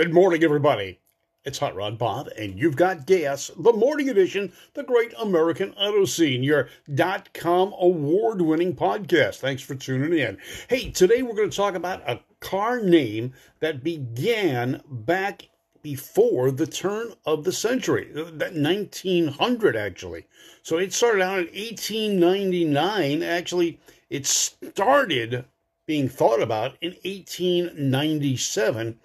Good 0.00 0.14
morning, 0.14 0.42
everybody. 0.42 0.98
It's 1.44 1.58
Hot 1.58 1.76
Rod 1.76 1.98
Bob, 1.98 2.28
and 2.28 2.58
you've 2.58 2.74
got 2.74 3.06
gas, 3.06 3.50
the 3.58 3.74
morning 3.74 4.08
edition, 4.08 4.50
the 4.72 4.82
great 4.82 5.12
American 5.20 5.74
auto 5.74 6.06
scene, 6.06 6.42
your 6.42 6.70
dot 6.94 7.28
com 7.34 7.74
award 7.78 8.40
winning 8.40 8.74
podcast. 8.74 9.40
Thanks 9.40 9.60
for 9.60 9.74
tuning 9.74 10.18
in. 10.18 10.38
Hey, 10.70 10.90
today 10.90 11.20
we're 11.20 11.34
going 11.34 11.50
to 11.50 11.56
talk 11.56 11.74
about 11.74 12.00
a 12.08 12.18
car 12.40 12.80
name 12.80 13.34
that 13.58 13.84
began 13.84 14.82
back 14.88 15.50
before 15.82 16.50
the 16.50 16.66
turn 16.66 17.12
of 17.26 17.44
the 17.44 17.52
century, 17.52 18.10
uh, 18.16 18.30
that 18.32 18.54
1900 18.54 19.76
actually. 19.76 20.26
So 20.62 20.78
it 20.78 20.94
started 20.94 21.20
out 21.20 21.40
in 21.40 21.44
1899. 21.48 23.22
Actually, 23.22 23.78
it 24.08 24.24
started 24.26 25.44
being 25.84 26.08
thought 26.08 26.40
about 26.40 26.76
in 26.80 26.92
1897, 27.04 28.98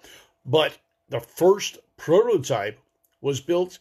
but 0.46 0.78
the 1.08 1.20
first 1.20 1.78
prototype 1.96 2.78
was 3.20 3.40
built 3.40 3.78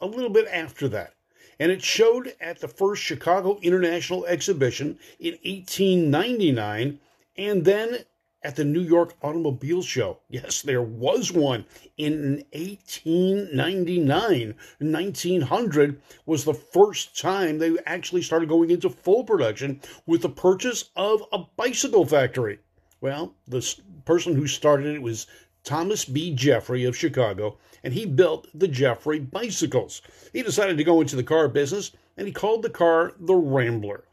a 0.00 0.06
little 0.06 0.30
bit 0.30 0.46
after 0.48 0.88
that. 0.88 1.14
And 1.60 1.72
it 1.72 1.82
showed 1.82 2.34
at 2.40 2.60
the 2.60 2.68
first 2.68 3.02
Chicago 3.02 3.58
International 3.62 4.24
Exhibition 4.26 4.98
in 5.18 5.32
1899 5.42 7.00
and 7.36 7.64
then 7.64 8.04
at 8.44 8.54
the 8.54 8.64
New 8.64 8.80
York 8.80 9.14
Automobile 9.22 9.82
Show. 9.82 10.18
Yes, 10.28 10.62
there 10.62 10.82
was 10.82 11.32
one 11.32 11.64
in 11.96 12.44
1899. 12.52 14.54
1900 14.78 16.00
was 16.24 16.44
the 16.44 16.54
first 16.54 17.18
time 17.18 17.58
they 17.58 17.76
actually 17.84 18.22
started 18.22 18.48
going 18.48 18.70
into 18.70 18.88
full 18.88 19.24
production 19.24 19.80
with 20.06 20.22
the 20.22 20.28
purchase 20.28 20.90
of 20.94 21.24
a 21.32 21.38
bicycle 21.56 22.06
factory. 22.06 22.60
Well, 23.00 23.34
the 23.46 23.76
person 24.04 24.34
who 24.34 24.46
started 24.46 24.94
it 24.94 25.02
was 25.02 25.26
Thomas 25.68 26.06
B. 26.06 26.34
Jeffery 26.34 26.84
of 26.84 26.96
Chicago, 26.96 27.58
and 27.84 27.92
he 27.92 28.06
built 28.06 28.48
the 28.54 28.68
Jeffery 28.68 29.20
bicycles. 29.20 30.00
He 30.32 30.42
decided 30.42 30.78
to 30.78 30.82
go 30.84 31.02
into 31.02 31.14
the 31.14 31.22
car 31.22 31.46
business, 31.46 31.92
and 32.16 32.26
he 32.26 32.32
called 32.32 32.62
the 32.62 32.70
car 32.70 33.12
the 33.20 33.34
Rambler. 33.34 34.04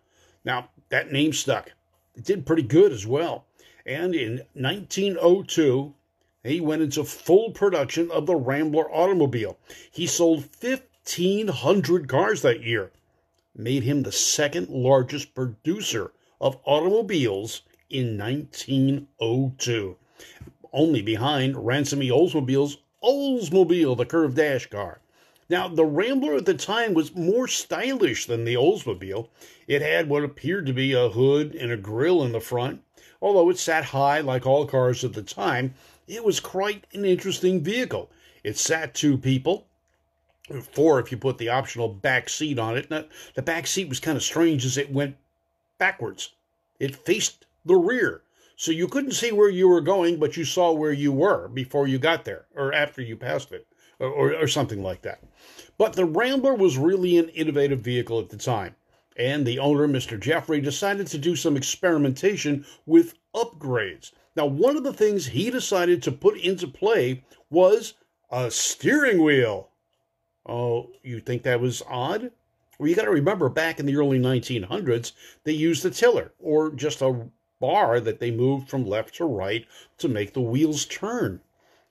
Now, 0.44 0.68
that 0.90 1.14
name 1.14 1.32
stuck. 1.32 1.72
It 2.14 2.26
did 2.26 2.46
pretty 2.46 2.64
good 2.64 2.92
as 2.92 3.08
well. 3.08 3.46
And 3.86 4.14
in 4.14 4.42
1902, 4.52 5.94
he 6.44 6.60
went 6.60 6.82
into 6.82 7.06
full 7.06 7.52
production 7.52 8.12
of 8.12 8.26
the 8.26 8.36
Rambler 8.36 8.94
automobile. 8.94 9.58
He 9.90 10.08
sold 10.08 10.50
1,500 10.60 12.10
cars 12.10 12.42
that 12.42 12.64
year, 12.64 12.92
made 13.56 13.84
him 13.84 14.04
the 14.04 14.12
second 14.12 14.68
largest 14.68 15.34
producer 15.34 16.12
of 16.42 16.60
automobiles 16.66 17.62
in 17.90 18.18
1902 18.18 19.96
only 20.76 21.02
behind 21.02 21.66
Ransom 21.66 22.04
E. 22.04 22.10
Oldsmobile's 22.10 22.78
Oldsmobile, 23.02 23.98
the 23.98 24.06
curved 24.06 24.36
dash 24.36 24.68
car. 24.68 25.00
Now, 25.50 25.68
the 25.68 25.86
Rambler 25.86 26.36
at 26.36 26.46
the 26.46 26.54
time 26.56 26.94
was 26.94 27.16
more 27.16 27.48
stylish 27.48 28.26
than 28.26 28.46
the 28.46 28.56
Oldsmobile. 28.56 29.30
It 29.68 29.82
had 29.82 30.10
what 30.10 30.24
appeared 30.24 30.66
to 30.66 30.74
be 30.74 30.94
a 30.94 31.10
hood 31.10 31.56
and 31.56 31.72
a 31.72 31.78
grille 31.78 32.24
in 32.24 32.32
the 32.32 32.40
front. 32.40 32.82
Although 33.22 33.50
it 33.50 33.58
sat 33.58 33.86
high 33.86 34.20
like 34.22 34.46
all 34.46 34.66
cars 34.66 35.04
at 35.04 35.14
the 35.14 35.24
time, 35.24 35.76
it 36.08 36.24
was 36.24 36.40
quite 36.40 36.86
an 36.94 37.06
interesting 37.06 37.64
vehicle. 37.64 38.10
It 38.44 38.58
sat 38.58 38.94
two 38.94 39.18
people, 39.18 39.68
four 40.74 41.00
if 41.00 41.12
you 41.12 41.18
put 41.18 41.38
the 41.38 41.50
optional 41.50 41.88
back 41.90 42.28
seat 42.28 42.60
on 42.60 42.78
it. 42.78 42.90
Now, 42.90 43.06
the 43.36 43.42
back 43.42 43.66
seat 43.68 43.88
was 43.88 44.00
kind 44.00 44.18
of 44.18 44.24
strange 44.24 44.66
as 44.66 44.78
it 44.78 44.92
went 44.92 45.16
backwards. 45.78 46.34
It 46.80 46.96
faced 46.96 47.46
the 47.64 47.76
rear. 47.76 48.22
So 48.58 48.72
you 48.72 48.88
couldn't 48.88 49.12
see 49.12 49.32
where 49.32 49.50
you 49.50 49.68
were 49.68 49.82
going, 49.82 50.18
but 50.18 50.38
you 50.38 50.46
saw 50.46 50.72
where 50.72 50.94
you 50.94 51.12
were 51.12 51.50
before 51.50 51.88
you 51.88 52.00
got 52.00 52.24
there 52.24 52.46
or 52.56 52.74
after 52.74 53.02
you 53.02 53.18
passed 53.18 53.52
it 53.52 53.68
or, 54.00 54.08
or, 54.08 54.34
or 54.34 54.48
something 54.48 54.82
like 54.82 55.02
that. 55.02 55.22
But 55.78 55.94
the 55.94 56.06
Rambler 56.06 56.56
was 56.56 56.78
really 56.78 57.18
an 57.18 57.30
innovative 57.30 57.82
vehicle 57.82 58.20
at 58.20 58.30
the 58.30 58.38
time. 58.38 58.76
And 59.18 59.46
the 59.46 59.60
owner, 59.60 59.88
Mr. 59.88 60.20
Jeffery, 60.20 60.62
decided 60.62 61.08
to 61.08 61.18
do 61.18 61.36
some 61.36 61.58
experimentation 61.58 62.66
with 62.86 63.16
upgrades. 63.34 64.12
Now, 64.36 64.46
one 64.46 64.76
of 64.76 64.84
the 64.84 64.94
things 64.94 65.28
he 65.28 65.50
decided 65.50 66.04
to 66.04 66.12
put 66.12 66.38
into 66.38 66.68
play 66.68 67.24
was 67.50 67.94
a 68.30 68.52
steering 68.52 69.22
wheel. 69.24 69.70
Oh, 70.46 70.92
you 71.04 71.20
think 71.20 71.44
that 71.44 71.62
was 71.62 71.82
odd? 71.88 72.32
Well, 72.78 72.90
you 72.90 72.96
got 72.96 73.06
to 73.06 73.12
remember 73.12 73.48
back 73.48 73.80
in 73.80 73.86
the 73.86 73.96
early 73.96 74.20
1900s, 74.20 75.14
they 75.46 75.54
used 75.54 75.86
a 75.86 75.90
tiller 75.90 76.34
or 76.40 76.72
just 76.72 77.02
a 77.02 77.30
bar 77.60 78.00
that 78.00 78.20
they 78.20 78.32
moved 78.32 78.70
from 78.70 78.86
left 78.86 79.16
to 79.16 79.26
right 79.26 79.66
to 79.98 80.08
make 80.08 80.34
the 80.34 80.42
wheels 80.42 80.86
turn. 80.86 81.42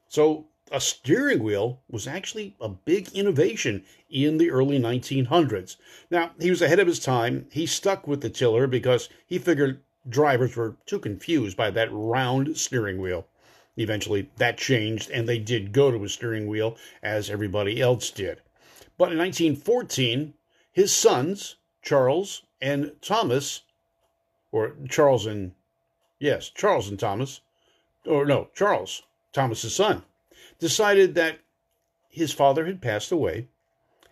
So 0.09 0.47
a 0.71 0.81
steering 0.81 1.43
wheel 1.43 1.83
was 1.91 2.07
actually 2.07 2.57
a 2.61 2.69
big 2.69 3.13
innovation 3.13 3.85
in 4.09 4.39
the 4.39 4.51
early 4.51 4.79
1900s. 4.79 5.77
Now, 6.11 6.33
he 6.41 6.51
was 6.51 6.63
ahead 6.63 6.81
of 6.81 6.87
his 6.87 6.99
time. 6.99 7.47
He 7.51 7.67
stuck 7.67 8.09
with 8.09 8.23
the 8.23 8.31
tiller 8.31 8.67
because 8.67 9.09
he 9.27 9.39
figured 9.39 9.83
drivers 10.09 10.57
were 10.57 10.77
too 10.87 10.99
confused 10.99 11.57
by 11.57 11.71
that 11.71 11.89
round 11.93 12.57
steering 12.57 13.01
wheel. 13.01 13.27
Eventually, 13.77 14.31
that 14.37 14.57
changed, 14.57 15.11
and 15.11 15.29
they 15.29 15.39
did 15.39 15.73
go 15.73 15.91
to 15.91 16.05
a 16.05 16.09
steering 16.09 16.47
wheel 16.47 16.77
as 17.03 17.29
everybody 17.29 17.81
else 17.81 18.11
did. 18.11 18.41
But 18.97 19.13
in 19.13 19.19
1914, 19.19 20.35
his 20.73 20.95
sons, 20.95 21.57
Charles 21.83 22.43
and 22.61 22.93
Thomas, 23.01 23.63
or 24.55 24.73
Charles 24.89 25.27
and 25.27 25.51
yes, 26.21 26.49
Charles 26.49 26.89
and 26.89 26.97
Thomas, 26.97 27.41
or 28.07 28.25
no, 28.25 28.51
Charles, 28.55 29.03
Thomas's 29.33 29.75
son, 29.75 30.05
decided 30.61 31.17
that 31.17 31.41
his 32.09 32.33
father 32.33 32.65
had 32.65 32.81
passed 32.81 33.11
away 33.11 33.49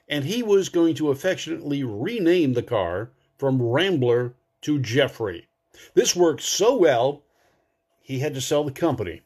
and 0.09 0.25
he 0.25 0.43
was 0.43 0.69
going 0.69 0.97
to 0.97 1.11
affectionately 1.11 1.85
rename 1.85 2.55
the 2.55 2.63
car 2.63 3.11
from 3.39 3.63
Rambler 3.63 4.35
to 4.63 4.81
Jeffery. 4.81 5.47
This 5.95 6.17
worked 6.17 6.43
so 6.43 6.77
well, 6.77 7.23
he 8.01 8.19
had 8.19 8.35
to 8.35 8.41
sell 8.41 8.65
the 8.65 8.73
company. 8.73 9.23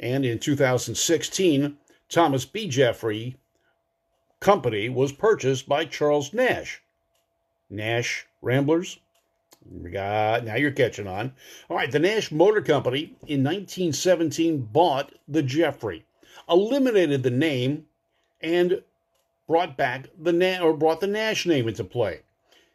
And 0.00 0.26
in 0.26 0.40
2016, 0.40 1.78
Thomas 2.08 2.44
B. 2.44 2.66
Jeffery 2.66 3.36
Company 4.40 4.88
was 4.88 5.12
purchased 5.12 5.68
by 5.68 5.84
Charles 5.84 6.34
Nash. 6.34 6.82
Nash 7.70 8.26
Ramblers 8.42 8.98
now 9.70 10.56
you're 10.56 10.70
catching 10.70 11.06
on. 11.06 11.32
All 11.68 11.76
right, 11.76 11.90
the 11.90 11.98
Nash 11.98 12.30
Motor 12.30 12.62
Company 12.62 13.16
in 13.26 13.42
1917 13.42 14.68
bought 14.72 15.12
the 15.26 15.42
Jeffery, 15.42 16.04
eliminated 16.48 17.22
the 17.22 17.30
name, 17.30 17.86
and 18.40 18.82
brought 19.46 19.76
back 19.76 20.08
the 20.18 20.32
Na- 20.32 20.60
or 20.60 20.76
brought 20.76 21.00
the 21.00 21.06
Nash 21.06 21.46
name 21.46 21.68
into 21.68 21.84
play. 21.84 22.20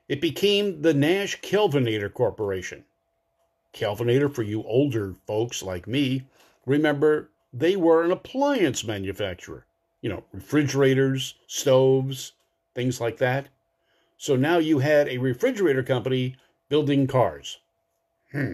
It 0.07 0.21
became 0.21 0.81
the 0.81 0.93
Nash 0.93 1.39
Kelvinator 1.41 2.13
Corporation. 2.13 2.83
Kelvinator, 3.73 4.33
for 4.33 4.43
you 4.43 4.63
older 4.63 5.15
folks 5.25 5.63
like 5.63 5.87
me, 5.87 6.23
remember 6.65 7.29
they 7.53 7.75
were 7.75 8.03
an 8.03 8.11
appliance 8.11 8.83
manufacturer. 8.83 9.65
You 10.01 10.09
know, 10.09 10.23
refrigerators, 10.33 11.35
stoves, 11.47 12.33
things 12.73 12.99
like 12.99 13.17
that. 13.17 13.47
So 14.17 14.35
now 14.35 14.57
you 14.57 14.79
had 14.79 15.07
a 15.07 15.17
refrigerator 15.17 15.83
company 15.83 16.35
building 16.71 17.05
cars. 17.05 17.59
Hmm. 18.31 18.53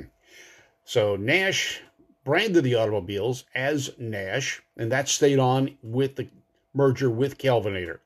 So 0.84 1.16
Nash 1.16 1.82
branded 2.26 2.64
the 2.64 2.74
automobiles 2.74 3.46
as 3.54 3.92
Nash, 4.00 4.60
and 4.76 4.92
that 4.92 5.08
stayed 5.08 5.38
on 5.38 5.78
with 5.84 6.16
the 6.16 6.28
merger 6.74 7.12
with 7.12 7.38
Kelvinator. 7.38 8.00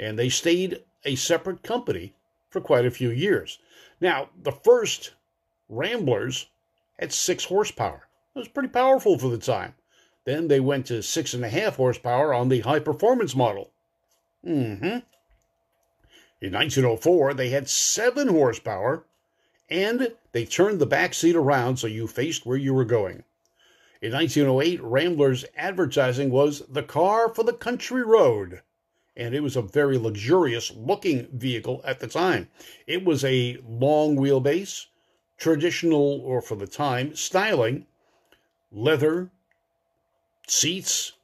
And 0.00 0.18
they 0.18 0.30
stayed 0.30 0.82
a 1.04 1.14
separate 1.16 1.62
company 1.62 2.14
for 2.48 2.62
quite 2.62 2.86
a 2.86 2.90
few 2.90 3.10
years. 3.10 3.58
Now, 4.00 4.30
the 4.42 4.50
first 4.50 5.12
Ramblers 5.68 6.46
had 6.98 7.12
six 7.12 7.44
horsepower. 7.44 8.08
It 8.34 8.38
was 8.38 8.48
pretty 8.48 8.70
powerful 8.70 9.18
for 9.18 9.28
the 9.28 9.36
time. 9.36 9.74
Then 10.24 10.48
they 10.48 10.60
went 10.60 10.86
to 10.86 11.02
six 11.02 11.34
and 11.34 11.44
a 11.44 11.50
half 11.50 11.76
horsepower 11.76 12.32
on 12.32 12.48
the 12.48 12.60
high 12.60 12.78
performance 12.80 13.36
model. 13.36 13.70
Mm-hmm. 14.42 15.00
In 16.40 16.52
1904, 16.52 17.34
they 17.34 17.50
had 17.50 17.68
seven 17.68 18.28
horsepower 18.28 19.04
and 19.74 20.14
they 20.30 20.44
turned 20.44 20.78
the 20.78 20.86
back 20.86 21.12
seat 21.12 21.34
around 21.34 21.78
so 21.78 21.88
you 21.88 22.06
faced 22.06 22.46
where 22.46 22.56
you 22.56 22.72
were 22.72 22.84
going. 22.84 23.24
In 24.00 24.12
1908, 24.12 24.80
Rambler's 24.80 25.44
advertising 25.56 26.30
was 26.30 26.62
the 26.68 26.84
car 26.84 27.34
for 27.34 27.42
the 27.42 27.52
country 27.52 28.04
road, 28.04 28.62
and 29.16 29.34
it 29.34 29.42
was 29.42 29.56
a 29.56 29.62
very 29.62 29.98
luxurious 29.98 30.70
looking 30.76 31.26
vehicle 31.32 31.80
at 31.84 31.98
the 31.98 32.06
time. 32.06 32.50
It 32.86 33.04
was 33.04 33.24
a 33.24 33.58
long 33.66 34.14
wheelbase, 34.14 34.86
traditional, 35.38 36.20
or 36.20 36.40
for 36.40 36.54
the 36.54 36.68
time, 36.68 37.16
styling, 37.16 37.86
leather, 38.70 39.32
seats, 40.46 41.14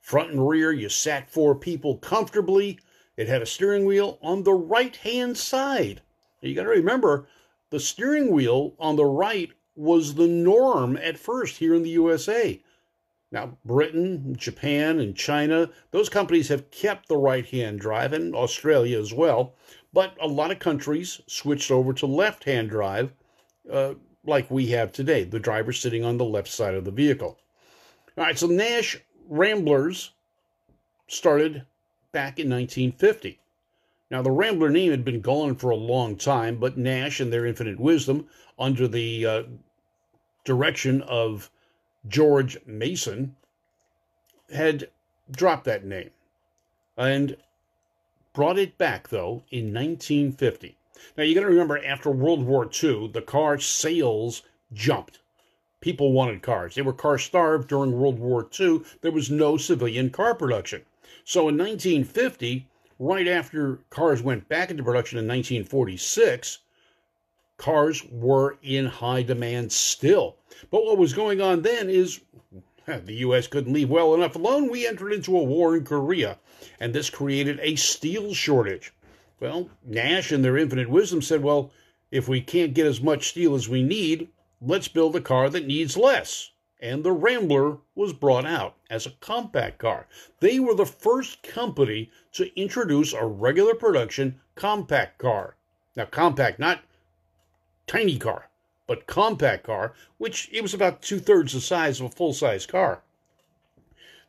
front 0.00 0.30
and 0.30 0.48
rear. 0.48 0.72
You 0.72 0.88
sat 0.88 1.30
four 1.30 1.54
people 1.54 1.98
comfortably. 1.98 2.78
It 3.18 3.28
had 3.28 3.42
a 3.42 3.46
steering 3.46 3.84
wheel 3.84 4.18
on 4.22 4.44
the 4.44 4.54
right 4.54 4.96
hand 4.96 5.36
side. 5.36 6.00
You 6.40 6.54
got 6.54 6.62
to 6.62 6.70
remember, 6.70 7.28
the 7.70 7.80
steering 7.80 8.30
wheel 8.30 8.74
on 8.78 8.96
the 8.96 9.04
right 9.04 9.50
was 9.74 10.14
the 10.14 10.28
norm 10.28 10.96
at 10.96 11.18
first 11.18 11.56
here 11.56 11.74
in 11.74 11.82
the 11.82 11.90
USA. 11.90 12.60
Now, 13.32 13.56
Britain, 13.64 14.34
Japan, 14.36 14.98
and 14.98 15.16
China, 15.16 15.70
those 15.92 16.08
companies 16.08 16.48
have 16.48 16.70
kept 16.72 17.08
the 17.08 17.16
right 17.16 17.46
hand 17.46 17.78
drive, 17.78 18.12
and 18.12 18.34
Australia 18.34 18.98
as 18.98 19.14
well. 19.14 19.54
But 19.92 20.16
a 20.20 20.26
lot 20.26 20.50
of 20.50 20.58
countries 20.58 21.20
switched 21.28 21.70
over 21.70 21.92
to 21.94 22.06
left 22.06 22.44
hand 22.44 22.70
drive, 22.70 23.12
uh, 23.70 23.94
like 24.24 24.50
we 24.50 24.66
have 24.68 24.92
today, 24.92 25.24
the 25.24 25.38
driver 25.38 25.72
sitting 25.72 26.04
on 26.04 26.18
the 26.18 26.24
left 26.24 26.48
side 26.48 26.74
of 26.74 26.84
the 26.84 26.90
vehicle. 26.90 27.38
All 28.18 28.24
right, 28.24 28.38
so 28.38 28.48
Nash 28.48 28.98
Ramblers 29.28 30.10
started 31.06 31.64
back 32.12 32.38
in 32.38 32.50
1950. 32.50 33.38
Now, 34.10 34.22
the 34.22 34.32
Rambler 34.32 34.70
name 34.70 34.90
had 34.90 35.04
been 35.04 35.20
gone 35.20 35.54
for 35.54 35.70
a 35.70 35.76
long 35.76 36.16
time, 36.16 36.56
but 36.56 36.76
Nash, 36.76 37.20
in 37.20 37.30
their 37.30 37.46
infinite 37.46 37.78
wisdom, 37.78 38.26
under 38.58 38.88
the 38.88 39.24
uh, 39.24 39.42
direction 40.44 41.00
of 41.02 41.48
George 42.08 42.58
Mason, 42.66 43.36
had 44.52 44.90
dropped 45.30 45.64
that 45.64 45.84
name 45.84 46.10
and 46.96 47.36
brought 48.32 48.58
it 48.58 48.76
back, 48.78 49.08
though, 49.08 49.44
in 49.50 49.72
1950. 49.72 50.76
Now, 51.16 51.22
you 51.22 51.34
got 51.34 51.42
to 51.42 51.46
remember, 51.46 51.82
after 51.84 52.10
World 52.10 52.44
War 52.44 52.68
II, 52.82 53.08
the 53.08 53.22
car 53.22 53.58
sales 53.58 54.42
jumped. 54.72 55.20
People 55.80 56.12
wanted 56.12 56.42
cars. 56.42 56.74
They 56.74 56.82
were 56.82 56.92
car 56.92 57.16
starved 57.16 57.68
during 57.68 57.92
World 57.92 58.18
War 58.18 58.46
II. 58.58 58.82
There 59.02 59.12
was 59.12 59.30
no 59.30 59.56
civilian 59.56 60.10
car 60.10 60.34
production. 60.34 60.82
So 61.24 61.48
in 61.48 61.56
1950, 61.56 62.66
right 63.00 63.26
after 63.26 63.80
cars 63.88 64.22
went 64.22 64.46
back 64.48 64.70
into 64.70 64.84
production 64.84 65.18
in 65.18 65.26
1946, 65.26 66.58
cars 67.56 68.04
were 68.10 68.58
in 68.62 68.86
high 68.86 69.22
demand 69.22 69.72
still. 69.72 70.36
But 70.70 70.84
what 70.84 70.98
was 70.98 71.14
going 71.14 71.40
on 71.40 71.62
then 71.62 71.88
is 71.88 72.20
the 72.86 73.14
U.S. 73.14 73.46
couldn't 73.46 73.72
leave 73.72 73.88
well 73.88 74.14
enough 74.14 74.36
alone. 74.36 74.70
We 74.70 74.86
entered 74.86 75.12
into 75.12 75.36
a 75.36 75.42
war 75.42 75.74
in 75.76 75.84
Korea, 75.84 76.38
and 76.78 76.92
this 76.92 77.08
created 77.08 77.58
a 77.62 77.74
steel 77.76 78.34
shortage. 78.34 78.92
Well, 79.40 79.70
Nash, 79.82 80.30
in 80.30 80.42
their 80.42 80.58
infinite 80.58 80.90
wisdom, 80.90 81.22
said, 81.22 81.42
well, 81.42 81.72
if 82.10 82.28
we 82.28 82.42
can't 82.42 82.74
get 82.74 82.86
as 82.86 83.00
much 83.00 83.30
steel 83.30 83.54
as 83.54 83.68
we 83.68 83.82
need, 83.82 84.28
let's 84.60 84.88
build 84.88 85.16
a 85.16 85.20
car 85.22 85.48
that 85.48 85.66
needs 85.66 85.96
less. 85.96 86.50
And 86.82 87.04
the 87.04 87.12
Rambler 87.12 87.76
was 87.94 88.14
brought 88.14 88.46
out 88.46 88.74
as 88.88 89.04
a 89.04 89.10
compact 89.20 89.78
car. 89.78 90.06
They 90.40 90.58
were 90.58 90.74
the 90.74 90.86
first 90.86 91.42
company 91.42 92.10
to 92.32 92.58
introduce 92.58 93.12
a 93.12 93.26
regular 93.26 93.74
production 93.74 94.40
compact 94.54 95.18
car. 95.18 95.56
Now, 95.94 96.06
compact, 96.06 96.58
not 96.58 96.80
tiny 97.86 98.18
car, 98.18 98.48
but 98.86 99.06
compact 99.06 99.64
car, 99.64 99.92
which 100.16 100.48
it 100.52 100.62
was 100.62 100.72
about 100.72 101.02
two 101.02 101.18
thirds 101.18 101.52
the 101.52 101.60
size 101.60 102.00
of 102.00 102.06
a 102.06 102.10
full 102.10 102.32
size 102.32 102.64
car. 102.64 103.02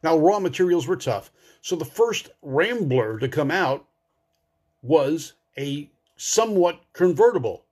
Now, 0.04 0.18
raw 0.18 0.40
materials 0.40 0.88
were 0.88 0.98
tough, 0.98 1.32
so 1.62 1.76
the 1.78 1.86
first 1.86 2.32
Rambler 2.42 3.18
to 3.20 3.30
come 3.30 3.52
out 3.52 3.86
was 4.82 5.34
a 5.58 5.90
somewhat 6.18 6.82
convertible. 6.92 7.64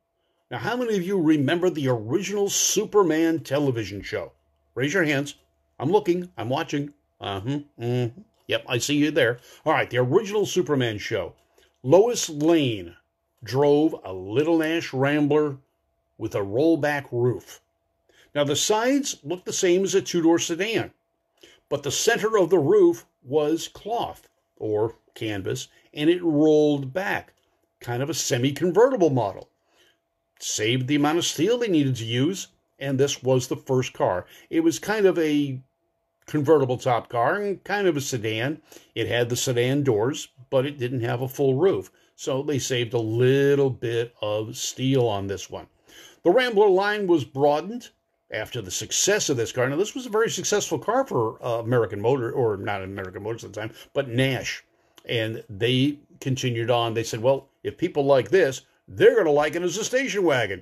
Now, 0.50 0.60
how 0.60 0.78
many 0.78 0.96
of 0.96 1.04
you 1.04 1.20
remember 1.20 1.70
the 1.70 1.90
original 1.90 2.50
Superman 2.50 3.42
television 3.42 4.02
show? 4.02 4.32
Raise 4.80 4.94
your 4.94 5.04
hands. 5.04 5.36
I'm 5.78 5.92
looking, 5.92 6.32
I'm 6.38 6.48
watching. 6.48 6.94
Uh 7.20 7.42
huh. 7.42 7.60
Mm-hmm. 7.82 8.22
Yep, 8.48 8.64
I 8.66 8.78
see 8.78 8.96
you 8.96 9.12
there. 9.12 9.40
All 9.66 9.74
right, 9.74 9.90
the 9.90 9.98
original 9.98 10.46
Superman 10.46 10.98
show. 11.00 11.36
Lois 11.84 12.30
Lane 12.30 12.96
drove 13.44 13.94
a 14.06 14.14
Little 14.14 14.60
Nash 14.60 14.94
Rambler 14.94 15.58
with 16.18 16.34
a 16.34 16.40
rollback 16.40 17.08
roof. 17.12 17.60
Now, 18.34 18.46
the 18.46 18.56
sides 18.56 19.18
looked 19.22 19.46
the 19.46 19.52
same 19.52 19.84
as 19.84 19.96
a 19.96 20.02
two 20.02 20.22
door 20.22 20.40
sedan, 20.40 20.94
but 21.68 21.84
the 21.84 21.92
center 21.92 22.38
of 22.38 22.50
the 22.50 22.58
roof 22.58 23.06
was 23.22 23.68
cloth 23.68 24.30
or 24.56 24.96
canvas 25.14 25.68
and 25.94 26.10
it 26.10 26.24
rolled 26.24 26.94
back, 26.94 27.34
kind 27.82 28.02
of 28.02 28.10
a 28.10 28.14
semi 28.14 28.54
convertible 28.54 29.10
model. 29.10 29.50
Saved 30.40 30.88
the 30.88 30.96
amount 30.96 31.18
of 31.18 31.26
steel 31.26 31.58
they 31.58 31.68
needed 31.68 31.98
to 31.98 32.06
use, 32.06 32.48
and 32.80 33.00
this 33.00 33.22
was 33.22 33.48
the 33.48 33.56
first 33.58 33.94
car. 33.94 34.26
It 34.50 34.62
was 34.62 34.80
kind 34.80 35.06
of 35.06 35.18
a 35.20 35.62
convertible 36.26 36.78
top 36.78 37.10
car 37.10 37.36
and 37.36 37.64
kind 37.64 37.88
of 37.88 37.98
a 37.98 38.02
sedan. 38.02 38.62
It 38.96 39.08
had 39.08 39.30
the 39.30 39.36
sedan 39.36 39.84
doors, 39.84 40.30
but 40.50 40.66
it 40.66 40.78
didn't 40.78 41.02
have 41.02 41.22
a 41.22 41.28
full 41.28 41.56
roof. 41.56 41.92
So 42.16 42.44
they 42.44 42.60
saved 42.60 42.94
a 42.94 43.00
little 43.00 43.70
bit 43.70 44.14
of 44.22 44.56
steel 44.58 45.08
on 45.08 45.28
this 45.28 45.50
one. 45.50 45.68
The 46.24 46.32
Rambler 46.32 46.70
line 46.70 47.08
was 47.08 47.24
broadened 47.24 47.90
after 48.32 48.62
the 48.62 48.72
success 48.72 49.30
of 49.30 49.38
this 49.38 49.52
car. 49.52 49.68
Now, 49.70 49.78
this 49.78 49.96
was 49.96 50.06
a 50.06 50.10
very 50.10 50.30
successful 50.30 50.78
car 50.78 51.06
for 51.08 51.44
uh, 51.44 51.60
American 51.62 52.02
Motor, 52.02 52.32
or 52.32 52.58
not 52.58 52.84
American 52.84 53.24
Motors 53.24 53.44
at 53.44 53.54
the 53.54 53.62
time, 53.62 53.72
but 53.94 54.10
Nash. 54.10 54.64
And 55.06 55.44
they 55.50 55.98
continued 56.20 56.70
on. 56.70 56.94
They 56.94 57.04
said, 57.04 57.22
well, 57.22 57.50
if 57.64 57.78
people 57.78 58.06
like 58.06 58.30
this, 58.30 58.62
they're 58.88 59.14
going 59.14 59.26
to 59.26 59.32
like 59.32 59.56
it 59.56 59.64
as 59.64 59.78
a 59.78 59.84
station 59.84 60.24
wagon. 60.24 60.62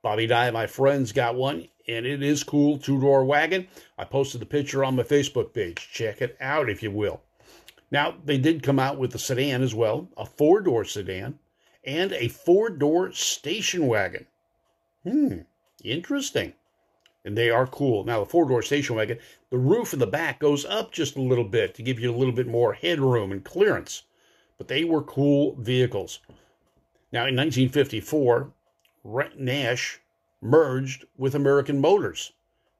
Bobby 0.00 0.26
Dye, 0.28 0.50
my 0.52 0.66
friends, 0.66 1.10
got 1.12 1.34
one, 1.34 1.68
and 1.88 2.06
it 2.06 2.22
is 2.22 2.44
cool 2.44 2.78
two 2.78 3.00
door 3.00 3.24
wagon. 3.24 3.66
I 3.98 4.04
posted 4.04 4.40
the 4.40 4.46
picture 4.46 4.84
on 4.84 4.94
my 4.94 5.02
Facebook 5.02 5.52
page. 5.52 5.88
Check 5.92 6.22
it 6.22 6.36
out 6.40 6.70
if 6.70 6.82
you 6.82 6.90
will. 6.90 7.20
Now, 7.90 8.14
they 8.24 8.38
did 8.38 8.62
come 8.62 8.78
out 8.78 8.98
with 8.98 9.14
a 9.14 9.18
sedan 9.18 9.62
as 9.62 9.74
well, 9.74 10.08
a 10.16 10.24
four 10.24 10.60
door 10.60 10.84
sedan, 10.84 11.38
and 11.84 12.12
a 12.12 12.28
four 12.28 12.70
door 12.70 13.10
station 13.12 13.86
wagon. 13.86 14.26
Hmm, 15.02 15.38
interesting. 15.82 16.52
And 17.24 17.36
they 17.36 17.50
are 17.50 17.66
cool. 17.66 18.04
Now, 18.04 18.20
the 18.20 18.30
four 18.30 18.46
door 18.46 18.62
station 18.62 18.94
wagon, 18.94 19.18
the 19.50 19.58
roof 19.58 19.92
in 19.92 19.98
the 19.98 20.06
back 20.06 20.38
goes 20.38 20.64
up 20.64 20.92
just 20.92 21.16
a 21.16 21.22
little 21.22 21.44
bit 21.44 21.74
to 21.74 21.82
give 21.82 21.98
you 21.98 22.14
a 22.14 22.16
little 22.16 22.34
bit 22.34 22.46
more 22.46 22.74
headroom 22.74 23.32
and 23.32 23.42
clearance. 23.42 24.04
But 24.58 24.68
they 24.68 24.84
were 24.84 25.02
cool 25.02 25.56
vehicles. 25.56 26.20
Now, 27.10 27.26
in 27.26 27.34
1954, 27.34 28.52
Nash 29.36 30.00
merged 30.42 31.06
with 31.16 31.34
American 31.34 31.80
Motors, 31.80 32.32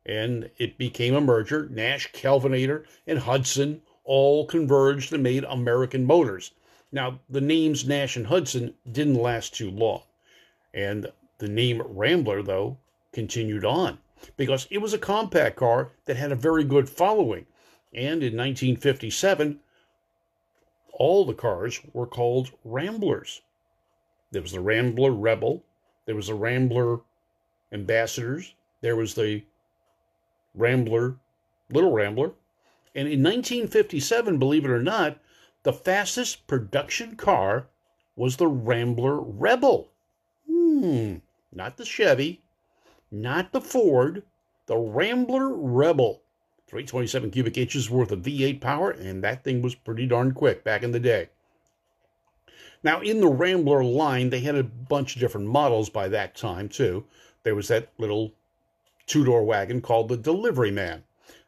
and 0.04 0.50
it 0.58 0.76
became 0.76 1.14
a 1.14 1.20
merger. 1.20 1.68
Nash, 1.70 2.12
Kelvinator, 2.12 2.84
and 3.06 3.20
Hudson 3.20 3.82
all 4.04 4.46
converged 4.46 5.12
and 5.12 5.22
made 5.22 5.44
American 5.44 6.04
Motors. 6.04 6.52
Now, 6.92 7.20
the 7.28 7.40
names 7.40 7.86
Nash 7.86 8.16
and 8.16 8.26
Hudson 8.26 8.74
didn't 8.90 9.14
last 9.14 9.54
too 9.54 9.70
long. 9.70 10.02
And 10.74 11.10
the 11.38 11.48
name 11.48 11.82
Rambler, 11.82 12.42
though, 12.42 12.78
continued 13.12 13.64
on 13.64 13.98
because 14.36 14.66
it 14.70 14.78
was 14.78 14.92
a 14.92 14.98
compact 14.98 15.56
car 15.56 15.92
that 16.04 16.16
had 16.16 16.32
a 16.32 16.36
very 16.36 16.64
good 16.64 16.88
following. 16.88 17.46
And 17.92 18.22
in 18.22 18.36
1957, 18.36 19.60
all 20.92 21.24
the 21.24 21.34
cars 21.34 21.80
were 21.92 22.06
called 22.06 22.50
Ramblers. 22.64 23.40
There 24.30 24.42
was 24.42 24.52
the 24.52 24.60
Rambler 24.60 25.12
Rebel, 25.12 25.64
there 26.08 26.16
was 26.16 26.28
the 26.28 26.34
Rambler 26.34 27.00
Ambassadors, 27.70 28.54
there 28.80 28.96
was 28.96 29.14
the 29.14 29.42
Rambler, 30.54 31.16
Little 31.70 31.92
Rambler. 31.92 32.32
And 32.94 33.08
in 33.08 33.22
1957, 33.22 34.38
believe 34.38 34.64
it 34.64 34.70
or 34.70 34.82
not, 34.82 35.18
the 35.64 35.72
fastest 35.74 36.46
production 36.46 37.14
car 37.14 37.66
was 38.16 38.38
the 38.38 38.46
Rambler 38.46 39.20
Rebel. 39.20 39.90
Hmm, 40.50 41.16
not 41.52 41.76
the 41.76 41.84
Chevy, 41.84 42.40
not 43.10 43.52
the 43.52 43.60
Ford, 43.60 44.22
the 44.64 44.78
Rambler 44.78 45.50
Rebel. 45.50 46.22
327 46.68 47.32
cubic 47.32 47.58
inches 47.58 47.90
worth 47.90 48.12
of 48.12 48.22
V8 48.22 48.62
power, 48.62 48.92
and 48.92 49.22
that 49.22 49.44
thing 49.44 49.60
was 49.60 49.74
pretty 49.74 50.06
darn 50.06 50.32
quick 50.32 50.64
back 50.64 50.82
in 50.82 50.92
the 50.92 51.00
day. 51.00 51.28
Now, 52.82 53.00
in 53.00 53.20
the 53.20 53.28
Rambler 53.28 53.82
line, 53.82 54.30
they 54.30 54.40
had 54.40 54.54
a 54.54 54.62
bunch 54.62 55.14
of 55.14 55.20
different 55.20 55.48
models 55.48 55.90
by 55.90 56.08
that 56.08 56.36
time, 56.36 56.68
too. 56.68 57.04
There 57.42 57.54
was 57.54 57.68
that 57.68 57.88
little 57.98 58.32
two 59.06 59.24
door 59.24 59.44
wagon 59.44 59.80
called 59.80 60.08
the 60.08 60.16
Delivery 60.16 60.70
Man. 60.70 61.02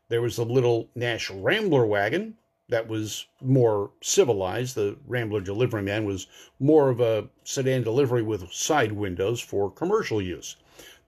There 0.08 0.22
was 0.22 0.38
a 0.38 0.44
little 0.44 0.88
Nash 0.94 1.30
Rambler 1.30 1.86
wagon 1.86 2.36
that 2.68 2.88
was 2.88 3.26
more 3.40 3.90
civilized. 4.00 4.74
The 4.74 4.96
Rambler 5.06 5.40
Delivery 5.40 5.82
Man 5.82 6.04
was 6.04 6.26
more 6.58 6.88
of 6.88 7.00
a 7.00 7.28
sedan 7.44 7.82
delivery 7.82 8.22
with 8.22 8.52
side 8.52 8.92
windows 8.92 9.40
for 9.40 9.70
commercial 9.70 10.20
use. 10.22 10.56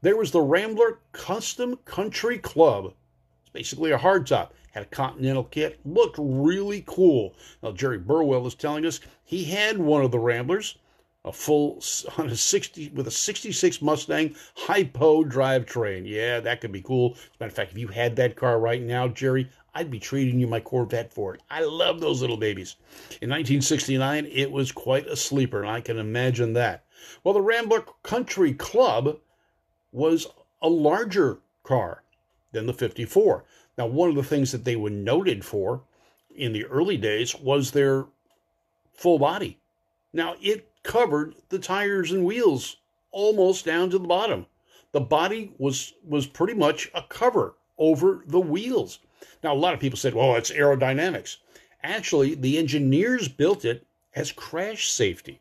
There 0.03 0.17
was 0.17 0.31
the 0.31 0.41
Rambler 0.41 0.99
Custom 1.13 1.79
Country 1.85 2.39
Club. 2.39 2.95
It's 3.43 3.51
basically 3.53 3.93
a 3.93 3.99
hardtop. 3.99 4.51
Had 4.73 4.83
a 4.83 4.87
Continental 4.87 5.45
kit, 5.45 5.81
looked 5.85 6.17
really 6.19 6.83
cool. 6.87 7.35
Now 7.63 7.73
Jerry 7.73 7.99
Burwell 7.99 8.47
is 8.47 8.55
telling 8.55 8.85
us 8.85 9.01
he 9.25 9.45
had 9.45 9.79
one 9.79 10.05
of 10.05 10.11
the 10.11 10.19
Ramblers, 10.19 10.77
a 11.25 11.33
full 11.33 11.83
on 12.19 12.29
a 12.29 12.37
60 12.37 12.91
with 12.95 13.07
a 13.07 13.11
66 13.11 13.81
Mustang 13.81 14.35
Hi-Po 14.57 15.25
drivetrain. 15.25 16.03
Yeah, 16.05 16.41
that 16.41 16.61
could 16.61 16.73
be 16.73 16.83
cool. 16.83 17.13
As 17.13 17.19
a 17.19 17.31
matter 17.41 17.51
of 17.51 17.55
fact, 17.55 17.73
if 17.73 17.79
you 17.79 17.89
had 17.89 18.17
that 18.17 18.37
car 18.37 18.59
right 18.59 18.83
now, 18.83 19.09
Jerry, 19.09 19.49
I'd 19.75 19.91
be 19.91 20.01
trading 20.01 20.39
you 20.39 20.47
my 20.47 20.61
Corvette 20.61 21.13
for 21.13 21.35
it. 21.35 21.43
I 21.49 21.65
love 21.65 22.01
those 22.01 22.21
little 22.21 22.37
babies. 22.37 22.77
In 23.23 23.31
1969, 23.31 24.27
it 24.27 24.51
was 24.51 24.71
quite 24.71 25.07
a 25.07 25.17
sleeper, 25.17 25.61
and 25.61 25.71
I 25.71 25.81
can 25.81 25.99
imagine 25.99 26.53
that. 26.55 26.85
Well, 27.25 27.35
the 27.35 27.41
Rambler 27.41 27.85
Country 28.03 28.53
Club 28.53 29.19
was 29.91 30.27
a 30.61 30.69
larger 30.69 31.41
car 31.63 32.03
than 32.53 32.67
the 32.67 32.75
54. 32.75 33.45
Now, 33.79 33.87
one 33.87 34.11
of 34.11 34.17
the 34.17 34.23
things 34.23 34.53
that 34.53 34.65
they 34.65 34.77
were 34.77 34.91
noted 34.91 35.45
for 35.45 35.83
in 36.35 36.53
the 36.53 36.65
early 36.67 36.97
days 36.97 37.35
was 37.35 37.71
their 37.71 38.07
full 38.93 39.19
body. 39.19 39.59
Now, 40.13 40.37
it 40.43 40.69
covered 40.83 41.35
the 41.49 41.59
tires 41.59 42.13
and 42.13 42.25
wheels 42.25 42.77
almost 43.11 43.65
down 43.65 43.91
to 43.91 43.99
the 43.99 44.09
bottom. 44.09 44.47
The 44.93 45.01
body 45.01 45.53
was 45.59 45.95
was 46.07 46.27
pretty 46.27 46.55
much 46.55 46.91
a 46.95 47.03
cover 47.03 47.55
over 47.79 48.23
the 48.27 48.41
wheels. 48.41 48.99
Now, 49.43 49.55
a 49.55 49.57
lot 49.57 49.75
of 49.75 49.81
people 49.81 49.97
said, 49.97 50.15
"Well, 50.15 50.37
it's 50.37 50.51
aerodynamics." 50.51 51.39
Actually, 51.83 52.35
the 52.35 52.59
engineers 52.59 53.29
built 53.29 53.65
it 53.65 53.87
as 54.15 54.33
crash 54.33 54.91
safety. 54.91 55.41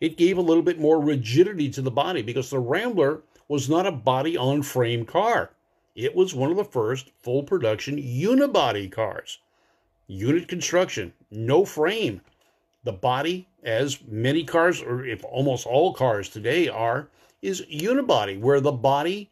It 0.00 0.16
gave 0.16 0.38
a 0.38 0.42
little 0.42 0.62
bit 0.62 0.78
more 0.78 1.00
rigidity 1.00 1.68
to 1.70 1.82
the 1.82 1.90
body 1.90 2.22
because 2.22 2.50
the 2.50 2.58
Rambler 2.58 3.22
was 3.48 3.68
not 3.68 3.86
a 3.86 3.92
body 3.92 4.36
on 4.36 4.62
frame 4.62 5.04
car. 5.04 5.50
It 5.94 6.14
was 6.14 6.34
one 6.34 6.50
of 6.50 6.56
the 6.56 6.64
first 6.64 7.10
full 7.20 7.42
production 7.42 7.98
unibody 7.98 8.90
cars. 8.90 9.38
Unit 10.06 10.48
construction, 10.48 11.12
no 11.30 11.66
frame. 11.66 12.22
The 12.82 12.92
body, 12.92 13.46
as 13.62 14.02
many 14.02 14.42
cars, 14.44 14.80
or 14.80 15.04
if 15.04 15.22
almost 15.22 15.66
all 15.66 15.92
cars 15.92 16.30
today 16.30 16.66
are, 16.68 17.08
is 17.42 17.66
unibody, 17.70 18.40
where 18.40 18.60
the 18.60 18.72
body 18.72 19.30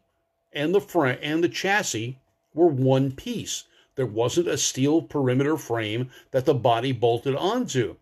and 0.53 0.75
the 0.75 0.81
front 0.81 1.19
and 1.23 1.43
the 1.43 1.49
chassis 1.49 2.19
were 2.53 2.67
one 2.67 3.11
piece. 3.11 3.63
There 3.95 4.05
wasn't 4.05 4.47
a 4.47 4.57
steel 4.57 5.01
perimeter 5.01 5.57
frame 5.57 6.11
that 6.29 6.45
the 6.45 6.53
body 6.53 6.91
bolted 6.91 7.35
onto. 7.35 7.95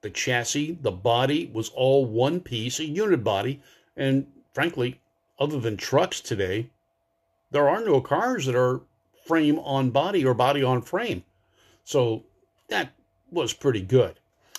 The 0.00 0.10
chassis, 0.10 0.78
the 0.80 0.90
body 0.90 1.50
was 1.52 1.68
all 1.70 2.04
one 2.06 2.40
piece, 2.40 2.80
a 2.80 2.84
unit 2.84 3.22
body, 3.22 3.60
and 3.96 4.26
frankly, 4.52 5.00
other 5.38 5.60
than 5.60 5.76
trucks 5.76 6.20
today, 6.20 6.70
there 7.50 7.68
are 7.68 7.84
no 7.84 8.00
cars 8.00 8.46
that 8.46 8.54
are 8.54 8.80
frame 9.26 9.58
on 9.60 9.90
body 9.90 10.24
or 10.24 10.34
body 10.34 10.62
on 10.62 10.82
frame. 10.82 11.22
So 11.84 12.24
that 12.68 12.92
was 13.30 13.52
pretty 13.52 13.82
good. 13.82 14.18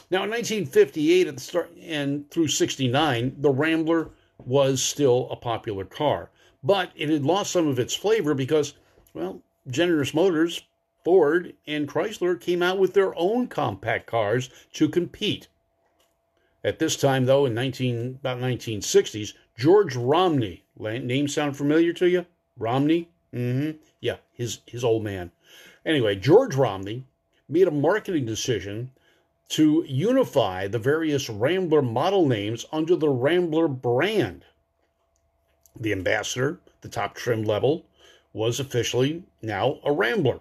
Now, 0.09 0.23
in 0.23 0.29
1958 0.29 1.27
at 1.27 1.35
the 1.35 1.41
start 1.41 1.71
and 1.81 2.29
through 2.29 2.49
69, 2.49 3.35
the 3.37 3.49
Rambler 3.49 4.09
was 4.45 4.81
still 4.81 5.29
a 5.31 5.35
popular 5.35 5.85
car, 5.85 6.29
but 6.63 6.91
it 6.95 7.09
had 7.09 7.23
lost 7.23 7.51
some 7.51 7.67
of 7.67 7.79
its 7.79 7.95
flavor 7.95 8.33
because, 8.33 8.73
well, 9.13 9.41
Generous 9.69 10.13
Motors, 10.13 10.63
Ford, 11.05 11.53
and 11.65 11.87
Chrysler 11.87 12.39
came 12.39 12.61
out 12.61 12.77
with 12.77 12.93
their 12.93 13.17
own 13.17 13.47
compact 13.47 14.07
cars 14.07 14.49
to 14.73 14.89
compete. 14.89 15.47
At 16.63 16.79
this 16.79 16.95
time, 16.95 17.25
though, 17.25 17.45
in 17.45 17.53
19, 17.53 18.19
about 18.19 18.39
1960s, 18.39 19.33
George 19.57 19.95
Romney, 19.95 20.63
name 20.77 21.27
sound 21.27 21.57
familiar 21.57 21.93
to 21.93 22.09
you? 22.09 22.25
Romney? 22.57 23.09
Mm-hmm. 23.33 23.77
Yeah, 23.99 24.17
his 24.33 24.59
his 24.65 24.83
old 24.83 25.03
man. 25.03 25.31
Anyway, 25.85 26.15
George 26.15 26.55
Romney 26.55 27.05
made 27.47 27.67
a 27.67 27.71
marketing 27.71 28.25
decision 28.25 28.91
to 29.49 29.83
unify 29.87 30.67
the 30.67 30.79
various 30.79 31.29
Rambler 31.29 31.81
model 31.81 32.27
names 32.27 32.65
under 32.71 32.95
the 32.95 33.09
Rambler 33.09 33.67
brand. 33.67 34.45
The 35.77 35.91
Ambassador, 35.91 36.59
the 36.81 36.89
top 36.89 37.15
trim 37.15 37.43
level, 37.43 37.85
was 38.33 38.59
officially 38.59 39.23
now 39.41 39.79
a 39.83 39.91
Rambler. 39.91 40.39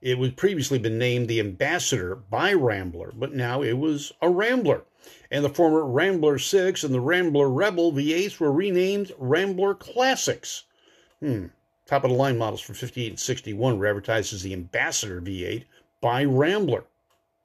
It 0.00 0.18
had 0.18 0.36
previously 0.36 0.78
been 0.78 0.98
named 0.98 1.28
the 1.28 1.40
Ambassador 1.40 2.16
by 2.16 2.52
Rambler, 2.52 3.12
but 3.16 3.34
now 3.34 3.62
it 3.62 3.78
was 3.78 4.12
a 4.20 4.28
Rambler. 4.28 4.82
And 5.30 5.44
the 5.44 5.48
former 5.48 5.84
Rambler 5.84 6.38
6 6.38 6.84
and 6.84 6.94
the 6.94 7.00
Rambler 7.00 7.48
Rebel 7.48 7.92
V8s 7.92 8.38
were 8.38 8.52
renamed 8.52 9.12
Rambler 9.18 9.74
Classics. 9.74 10.64
Hmm. 11.22 11.46
Top 11.86 12.04
of 12.04 12.10
the 12.10 12.16
line 12.16 12.38
models 12.38 12.60
from 12.60 12.74
58 12.74 13.08
and 13.08 13.20
61 13.20 13.78
were 13.78 13.86
advertised 13.86 14.32
as 14.32 14.42
the 14.42 14.52
Ambassador 14.52 15.20
V8 15.20 15.64
by 16.00 16.24
Rambler. 16.24 16.84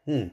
Hmm 0.06 0.28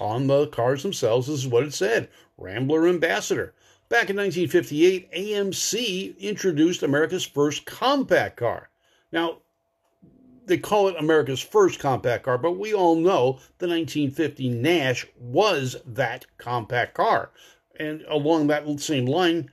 on 0.00 0.26
the 0.26 0.46
cars 0.48 0.82
themselves. 0.82 1.26
This 1.26 1.40
is 1.40 1.46
what 1.46 1.64
it 1.64 1.74
said 1.74 2.08
Rambler 2.36 2.86
Ambassador. 2.86 3.54
Back 3.88 4.10
in 4.10 4.16
1958, 4.16 5.12
AMC 5.12 6.18
introduced 6.18 6.82
America's 6.82 7.24
first 7.24 7.66
compact 7.66 8.36
car. 8.36 8.68
Now, 9.12 9.38
they 10.44 10.58
call 10.58 10.88
it 10.88 10.96
America's 10.98 11.40
first 11.40 11.78
compact 11.78 12.24
car, 12.24 12.36
but 12.36 12.52
we 12.52 12.74
all 12.74 12.96
know 12.96 13.38
the 13.58 13.68
1950 13.68 14.48
Nash 14.48 15.06
was 15.18 15.76
that 15.86 16.26
compact 16.36 16.94
car. 16.94 17.30
And 17.78 18.02
along 18.08 18.48
that 18.48 18.80
same 18.80 19.06
line, 19.06 19.50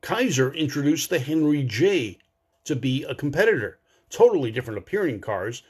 Kaiser 0.00 0.52
introduced 0.52 1.10
the 1.10 1.18
Henry 1.18 1.62
J 1.62 2.18
to 2.64 2.76
be 2.76 3.04
a 3.04 3.14
competitor. 3.14 3.78
Totally 4.10 4.50
different 4.50 4.78
appearing 4.78 5.20
cars, 5.20 5.62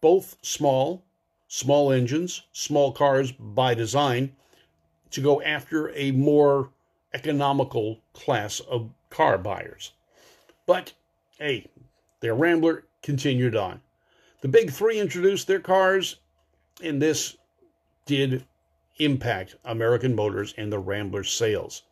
both 0.00 0.36
small, 0.42 1.04
small 1.48 1.92
engines, 1.92 2.42
small 2.52 2.92
cars 2.92 3.32
by 3.32 3.74
design, 3.74 4.34
to 5.10 5.20
go 5.20 5.42
after 5.42 5.90
a 5.94 6.12
more 6.12 6.70
economical 7.12 8.00
class 8.12 8.60
of 8.60 8.90
car 9.10 9.36
buyers. 9.36 9.92
But 10.66 10.92
hey, 11.38 11.66
their 12.20 12.34
Rambler 12.34 12.84
continued 13.02 13.56
on. 13.56 13.80
The 14.40 14.48
big 14.48 14.70
three 14.70 14.98
introduced 14.98 15.46
their 15.46 15.60
cars, 15.60 16.16
and 16.82 17.02
this 17.02 17.36
did 18.06 18.46
impact 18.98 19.56
American 19.64 20.14
Motors 20.14 20.54
and 20.56 20.72
the 20.72 20.78
Rambler 20.78 21.24
sales. 21.24 21.82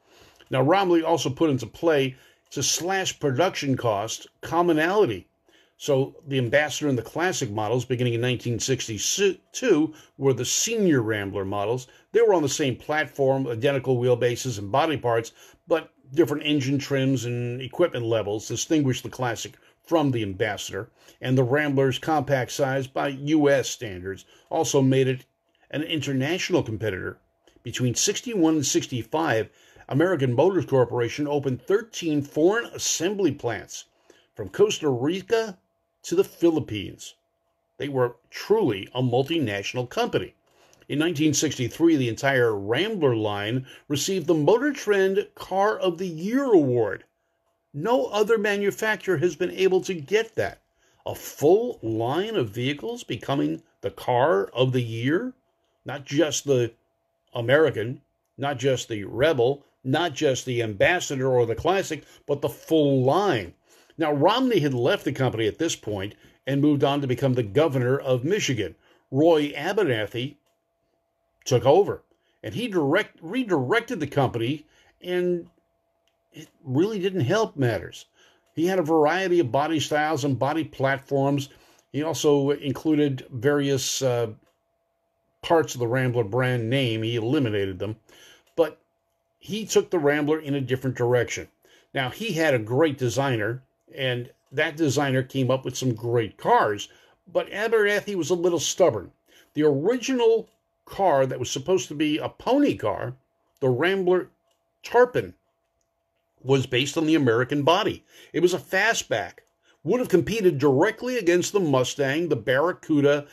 Now, 0.51 0.63
Romney 0.63 1.03
also 1.03 1.31
put 1.31 1.51
into 1.51 1.67
play 1.67 2.17
to 2.51 2.63
slash 2.63 3.19
production 3.19 3.77
cost 3.77 4.27
commonality 4.41 5.29
so 5.81 6.17
the 6.27 6.39
Ambassador 6.39 6.89
and 6.89 6.99
the 6.99 7.03
Classic 7.03 7.53
models, 7.53 7.85
beginning 7.85 8.15
in 8.15 8.21
1962, 8.21 9.95
were 10.17 10.33
the 10.33 10.45
senior 10.45 11.01
Rambler 11.01 11.45
models. 11.45 11.87
They 12.11 12.21
were 12.21 12.35
on 12.35 12.43
the 12.43 12.49
same 12.49 12.75
platform, 12.75 13.47
identical 13.47 13.97
wheelbases 13.97 14.59
and 14.59 14.73
body 14.73 14.97
parts, 14.97 15.31
but 15.69 15.93
different 16.13 16.43
engine 16.43 16.81
trims 16.81 17.25
and 17.25 17.63
equipment 17.63 18.05
levels 18.05 18.49
distinguished 18.49 19.05
the 19.05 19.09
Classic 19.09 19.57
from 19.85 20.11
the 20.11 20.25
Ambassador. 20.25 20.91
And 21.21 21.39
the 21.39 21.45
Rambler's 21.45 22.01
compact 22.01 22.51
size 22.51 22.89
by 22.89 23.09
U.S. 23.09 23.69
standards 23.69 24.25
also 24.51 24.83
made 24.83 25.07
it 25.07 25.27
an 25.71 25.85
international 25.85 26.65
competitor. 26.65 27.21
Between 27.63 27.95
61 27.95 28.55
and 28.57 28.67
65, 28.67 29.49
American 29.91 30.35
Motors 30.35 30.67
Corporation 30.67 31.27
opened 31.27 31.63
13 31.63 32.21
foreign 32.21 32.67
assembly 32.67 33.33
plants 33.33 33.87
from 34.35 34.51
Costa 34.51 34.91
Rica 34.91 35.59
to 36.03 36.15
the 36.15 36.25
Philippines. 36.25 37.15
They 37.79 37.89
were 37.89 38.17
truly 38.29 38.87
a 38.95 39.03
multinational 39.03 39.89
company. 39.89 40.35
In 40.91 40.99
1963, 40.99 41.97
the 41.97 42.09
entire 42.09 42.55
Rambler 42.55 43.17
line 43.17 43.67
received 43.89 44.27
the 44.27 44.35
Motor 44.35 44.73
Trend 44.73 45.27
Car 45.35 45.79
of 45.79 45.97
the 45.97 46.07
Year 46.07 46.45
award. 46.45 47.05
No 47.73 48.07
other 48.07 48.37
manufacturer 48.37 49.17
has 49.19 49.37
been 49.37 49.53
able 49.53 49.81
to 49.83 49.95
get 49.95 50.35
that. 50.35 50.61
A 51.07 51.15
full 51.15 51.79
line 51.83 52.37
of 52.37 52.51
vehicles 52.51 53.05
becoming 53.05 53.63
the 53.81 53.91
car 53.91 54.47
of 54.49 54.73
the 54.73 54.83
year? 54.83 55.33
Not 55.87 56.05
just 56.05 56.45
the 56.45 56.75
American, 57.33 58.03
not 58.37 58.59
just 58.59 58.89
the 58.89 59.05
Rebel, 59.05 59.65
not 59.85 60.15
just 60.15 60.45
the 60.45 60.63
Ambassador 60.63 61.29
or 61.29 61.47
the 61.47 61.55
Classic, 61.55 62.05
but 62.27 62.41
the 62.41 62.49
full 62.49 63.03
line. 63.03 63.55
Now, 63.97 64.13
Romney 64.13 64.61
had 64.61 64.75
left 64.75 65.05
the 65.05 65.13
company 65.13 65.47
at 65.47 65.59
this 65.59 65.77
point 65.77 66.15
and 66.47 66.61
moved 66.61 66.85
on 66.85 67.01
to 67.01 67.07
become 67.07 67.35
the 67.35 67.43
governor 67.43 67.99
of 67.99 68.25
Michigan. 68.25 68.75
Roy 69.11 69.53
Abernethy 69.57 70.39
took 71.45 71.65
over, 71.65 72.03
and 72.43 72.55
he 72.55 72.69
direct, 72.69 73.19
redirected 73.23 74.01
the 74.01 74.07
company, 74.07 74.67
and 75.03 75.49
it 76.33 76.49
really 76.65 76.99
didn't 76.99 77.21
help 77.21 77.57
matters. 77.57 78.07
He 78.55 78.67
had 78.67 78.79
a 78.79 78.83
variety 78.83 79.41
of 79.41 79.53
body 79.53 79.81
styles 79.81 80.25
and 80.25 80.39
body 80.39 80.65
platforms. 80.65 81.49
He 81.93 82.03
also 82.03 82.51
included 82.51 83.27
various 83.31 84.03
uh, 84.03 84.33
parts 85.43 85.75
of 85.75 85.81
the 85.81 85.87
Rambler 85.87 86.25
brand 86.25 86.69
name. 86.69 87.03
He 87.03 87.17
eliminated 87.17 87.79
them, 87.79 87.97
he 89.39 89.65
took 89.65 89.91
the 89.91 89.99
Rambler 89.99 90.41
in 90.41 90.55
a 90.55 90.61
different 90.61 90.97
direction. 90.97 91.49
Now, 91.95 92.11
he 92.11 92.33
had 92.33 92.55
a 92.55 92.59
great 92.59 92.99
designer 92.99 93.63
and 93.95 94.31
that 94.53 94.77
designer 94.77 95.23
came 95.23 95.51
up 95.51 95.65
with 95.65 95.77
some 95.77 95.95
great 95.95 96.37
cars. 96.37 96.89
But 97.31 97.53
Abernethy 97.53 98.15
was 98.15 98.31
a 98.31 98.35
little 98.35 98.61
stubborn. 98.61 99.13
The 99.55 99.65
original 99.65 100.49
car 100.85 101.27
that 101.27 101.39
was 101.39 101.51
supposed 101.51 101.89
to 101.89 101.95
be 101.95 102.19
a 102.19 102.29
pony 102.29 102.75
car, 102.75 103.15
the 103.61 103.69
Rambler 103.69 104.31
Tarpon, 104.83 105.35
was 106.43 106.67
based 106.67 106.97
on 106.97 107.07
the 107.07 107.15
American 107.15 107.63
body. 107.63 108.05
It 108.33 108.41
was 108.41 108.55
a 108.55 108.59
fastback, 108.59 109.41
would 109.85 110.01
have 110.01 110.09
competed 110.09 110.59
directly 110.59 111.19
against 111.19 111.53
the 111.53 111.61
Mustang, 111.61 112.29
the 112.29 112.37
Barracuda, 112.37 113.27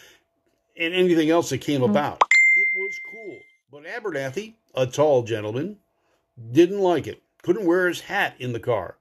and 0.78 0.94
anything 0.94 1.30
else 1.30 1.50
that 1.52 1.60
came 1.60 1.82
mm. 1.82 1.90
about. 1.90 2.22
It 2.56 2.68
was 2.76 3.00
cool. 3.12 3.40
But 3.72 3.86
Abernethy, 3.86 4.58
a 4.74 4.86
tall 4.88 5.24
gentleman, 5.24 5.78
didn't 6.52 6.80
like 6.80 7.08
it. 7.08 7.22
Couldn't 7.42 7.66
wear 7.66 7.88
his 7.88 8.02
hat 8.02 8.36
in 8.40 8.54
the 8.54 8.60
car 8.60 8.98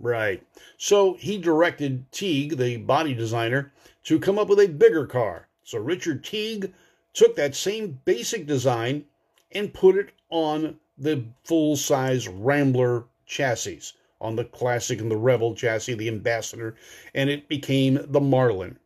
Right. 0.00 0.42
So 0.76 1.14
he 1.14 1.38
directed 1.38 2.10
Teague, 2.12 2.56
the 2.56 2.76
body 2.76 3.14
designer, 3.14 3.72
to 4.04 4.20
come 4.20 4.38
up 4.38 4.48
with 4.48 4.60
a 4.60 4.68
bigger 4.68 5.06
car. 5.06 5.48
So 5.64 5.78
Richard 5.78 6.24
Teague 6.24 6.72
took 7.12 7.34
that 7.36 7.56
same 7.56 8.00
basic 8.04 8.46
design 8.46 9.06
and 9.52 9.74
put 9.74 9.96
it 9.96 10.10
on 10.30 10.78
the 10.96 11.24
full 11.44 11.76
size 11.76 12.28
Rambler 12.28 13.06
chassis, 13.26 13.82
on 14.20 14.36
the 14.36 14.44
Classic 14.44 15.00
and 15.00 15.10
the 15.10 15.16
Rebel 15.16 15.54
chassis, 15.54 15.94
the 15.94 16.08
Ambassador, 16.08 16.76
and 17.14 17.28
it 17.28 17.48
became 17.48 17.98
the 18.08 18.20
Marlin. 18.20 18.78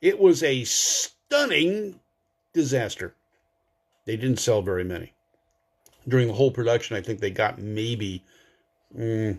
It 0.00 0.20
was 0.20 0.42
a 0.42 0.64
stunning 0.64 1.98
disaster. 2.52 3.14
They 4.04 4.16
didn't 4.16 4.38
sell 4.38 4.62
very 4.62 4.84
many. 4.84 5.13
During 6.06 6.28
the 6.28 6.34
whole 6.34 6.50
production, 6.50 6.96
I 6.96 7.00
think 7.00 7.20
they 7.20 7.30
got 7.30 7.58
maybe 7.58 8.22
mm, 8.96 9.38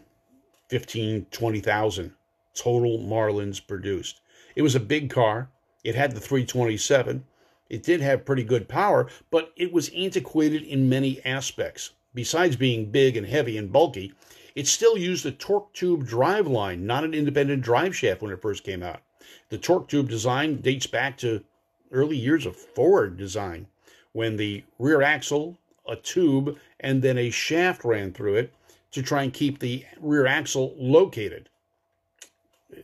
15, 0.69 1.27
20,000 1.31 2.13
total 2.55 2.99
Marlins 2.99 3.65
produced. 3.65 4.21
It 4.55 4.61
was 4.61 4.75
a 4.75 4.79
big 4.79 5.09
car. 5.09 5.49
It 5.83 5.95
had 5.95 6.11
the 6.11 6.19
327. 6.19 7.23
It 7.69 7.83
did 7.83 8.01
have 8.01 8.25
pretty 8.25 8.43
good 8.43 8.67
power, 8.67 9.07
but 9.29 9.51
it 9.55 9.73
was 9.73 9.89
antiquated 9.89 10.63
in 10.63 10.89
many 10.89 11.23
aspects. 11.25 11.91
Besides 12.13 12.55
being 12.55 12.91
big 12.91 13.17
and 13.17 13.27
heavy 13.27 13.57
and 13.57 13.71
bulky, 13.71 14.13
it 14.55 14.67
still 14.67 14.97
used 14.97 15.25
a 15.25 15.31
torque 15.31 15.73
tube 15.73 16.05
drive 16.05 16.47
line, 16.47 16.85
not 16.85 17.03
an 17.03 17.13
independent 17.13 17.61
drive 17.61 17.95
shaft 17.95 18.21
when 18.21 18.31
it 18.31 18.41
first 18.41 18.63
came 18.63 18.81
out. 18.81 19.01
The 19.49 19.57
torque 19.57 19.89
tube 19.89 20.09
design 20.09 20.61
dates 20.61 20.87
back 20.87 21.17
to 21.17 21.43
early 21.91 22.17
years 22.17 22.45
of 22.45 22.55
Ford 22.55 23.17
design, 23.17 23.67
when 24.13 24.37
the 24.37 24.63
rear 24.79 25.01
axle, 25.01 25.57
a 25.87 25.95
tube, 25.95 26.57
and 26.79 27.01
then 27.01 27.17
a 27.17 27.29
shaft 27.29 27.83
ran 27.83 28.13
through 28.13 28.35
it 28.35 28.53
to 28.91 29.01
try 29.01 29.23
and 29.23 29.33
keep 29.33 29.59
the 29.59 29.85
rear 29.99 30.25
axle 30.25 30.73
located. 30.77 31.49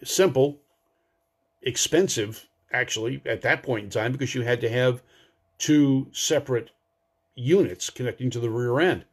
Simple, 0.03 0.59
expensive, 1.61 2.45
actually, 2.71 3.21
at 3.25 3.41
that 3.41 3.63
point 3.63 3.85
in 3.85 3.89
time, 3.89 4.11
because 4.11 4.35
you 4.35 4.41
had 4.41 4.61
to 4.61 4.69
have 4.69 5.01
two 5.57 6.07
separate 6.11 6.71
units 7.35 7.89
connecting 7.89 8.29
to 8.29 8.39
the 8.39 8.49
rear 8.49 8.79
end. 8.79 9.05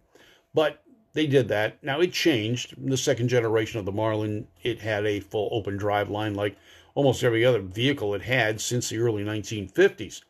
But 0.55 0.83
they 1.13 1.27
did 1.27 1.49
that. 1.49 1.83
Now 1.83 2.01
it 2.01 2.13
changed. 2.13 2.77
In 2.77 2.91
the 2.91 2.97
second 2.97 3.29
generation 3.29 3.79
of 3.79 3.87
the 3.87 3.93
Marlin, 3.93 4.49
it 4.63 4.81
had 4.81 5.07
a 5.07 5.21
full 5.21 5.49
open 5.53 5.77
drive 5.77 6.11
line 6.11 6.35
like 6.35 6.57
almost 6.95 7.23
every 7.23 7.45
other 7.45 7.61
vehicle 7.61 8.15
it 8.15 8.23
had 8.23 8.61
since 8.61 8.89
the 8.89 8.99
early 8.99 9.25
1950s. 9.25 10.23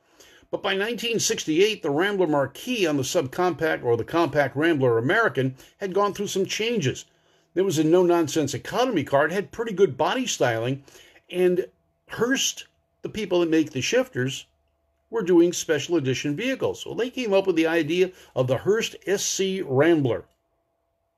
But 0.51 0.63
by 0.63 0.71
1968, 0.71 1.83
the 1.83 1.91
Rambler 1.91 2.27
Marquis 2.27 2.87
on 2.87 2.97
the 2.97 3.03
subcompact 3.03 3.85
or 3.85 3.99
the 3.99 4.05
compact 4.05 4.57
Rambler 4.57 4.97
American 4.97 5.57
had 5.77 5.93
gone 5.93 6.15
through 6.15 6.29
some 6.29 6.47
changes. 6.47 7.05
There 7.53 7.65
was 7.65 7.79
a 7.79 7.85
no 7.85 8.03
nonsense 8.03 8.55
economy 8.55 9.05
car. 9.05 9.27
It 9.27 9.33
had 9.33 9.53
pretty 9.53 9.75
good 9.75 9.99
body 9.99 10.27
styling, 10.27 10.85
and 11.29 11.67
Hurst, 12.07 12.67
the 13.03 13.11
people 13.11 13.41
that 13.41 13.51
make 13.51 13.73
the 13.73 13.83
shifters, 13.83 14.47
were 15.11 15.23
doing 15.23 15.53
special 15.53 15.97
edition 15.97 16.35
vehicles. 16.35 16.81
So 16.81 16.95
they 16.95 17.11
came 17.11 17.35
up 17.35 17.47
with 17.47 17.57
the 17.57 17.67
idea 17.67 18.13
of 18.35 18.47
the 18.47 18.59
Hurst 18.59 18.97
SC 19.07 19.61
Rambler, 19.65 20.25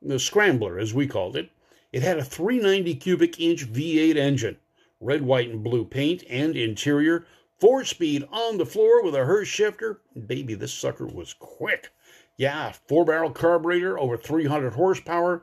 the 0.03 0.19
Scrambler, 0.19 0.77
as 0.77 0.93
we 0.93 1.07
called 1.07 1.37
it. 1.37 1.51
It 1.93 2.03
had 2.03 2.19
a 2.19 2.25
390 2.25 2.97
cubic 2.97 3.39
inch 3.39 3.73
V8 3.73 4.17
engine, 4.17 4.57
red, 5.01 5.23
white, 5.23 5.51
and 5.51 5.63
blue 5.63 5.85
paint, 5.85 6.25
and 6.29 6.57
interior 6.57 7.27
Four 7.61 7.85
speed 7.85 8.27
on 8.33 8.57
the 8.57 8.65
floor 8.65 9.05
with 9.05 9.15
a 9.15 9.27
Hurst 9.27 9.51
shifter. 9.51 10.01
Baby, 10.27 10.55
this 10.55 10.73
sucker 10.73 11.07
was 11.07 11.35
quick. 11.35 11.91
Yeah, 12.39 12.73
four 12.73 13.05
barrel 13.05 13.31
carburetor, 13.31 13.99
over 13.99 14.17
300 14.17 14.73
horsepower, 14.73 15.43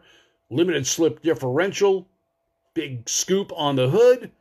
limited 0.50 0.88
slip 0.88 1.22
differential, 1.22 2.08
big 2.74 3.08
scoop 3.08 3.52
on 3.56 3.76
the 3.76 3.90
hood. 3.90 4.32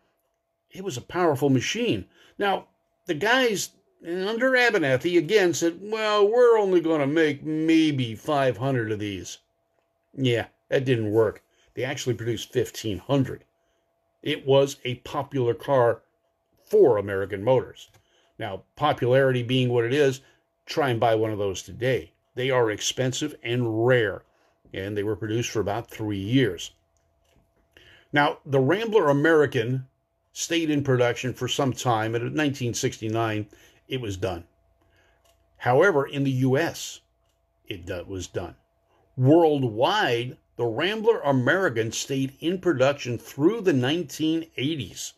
It 0.71 0.85
was 0.85 0.97
a 0.97 1.03
powerful 1.03 1.51
machine. 1.51 2.07
Now, 2.39 2.69
the 3.05 3.15
guys 3.15 3.71
under 4.07 4.57
Abernethy 4.57 5.19
again 5.19 5.53
said, 5.53 5.79
well, 5.83 6.27
we're 6.27 6.59
only 6.59 6.81
going 6.81 7.01
to 7.01 7.07
make 7.07 7.45
maybe 7.45 8.15
500 8.15 8.91
of 8.91 8.99
these. 8.99 9.39
Yeah, 10.15 10.47
that 10.71 10.87
didn't 10.87 11.13
work. 11.13 11.43
They 11.75 11.85
actually 11.85 12.15
produced 12.15 12.55
1,500. 12.55 13.45
It 14.23 14.47
was 14.47 14.79
a 14.85 14.95
popular 14.97 15.53
car 15.53 16.03
for 16.67 16.99
American 16.99 17.43
Motors. 17.43 17.91
Now, 18.39 18.65
popularity 18.75 19.43
being 19.43 19.71
what 19.71 19.85
it 19.85 19.95
is, 19.95 20.21
try 20.67 20.91
and 20.91 21.01
buy 21.01 21.15
one 21.15 21.31
of 21.31 21.39
those 21.39 21.63
today. 21.63 22.13
They 22.35 22.51
are 22.51 22.71
expensive 22.71 23.35
and 23.43 23.87
rare, 23.87 24.23
and 24.75 24.97
they 24.97 25.03
were 25.03 25.17
produced 25.17 25.51
for 25.51 25.61
about 25.61 25.91
three 25.91 26.19
years. 26.19 26.73
Now, 28.13 28.39
the 28.45 28.61
Rambler 28.61 29.09
American 29.09 29.87
stayed 30.33 30.69
in 30.69 30.85
production 30.85 31.33
for 31.33 31.49
some 31.49 31.73
time, 31.73 32.15
and 32.15 32.23
in 32.23 32.33
1969, 32.33 33.49
it 33.89 34.01
was 34.01 34.17
done. 34.17 34.45
However, 35.59 36.07
in 36.07 36.25
the 36.25 36.31
U.S., 36.31 37.01
it 37.67 38.07
was 38.07 38.27
done. 38.27 38.57
Worldwide, 39.17 40.37
the 40.57 40.67
Rambler 40.67 41.21
American 41.21 41.91
stayed 41.91 42.35
in 42.41 42.59
production 42.59 43.19
through 43.19 43.63
the 43.63 43.73
1980s. 43.73 45.15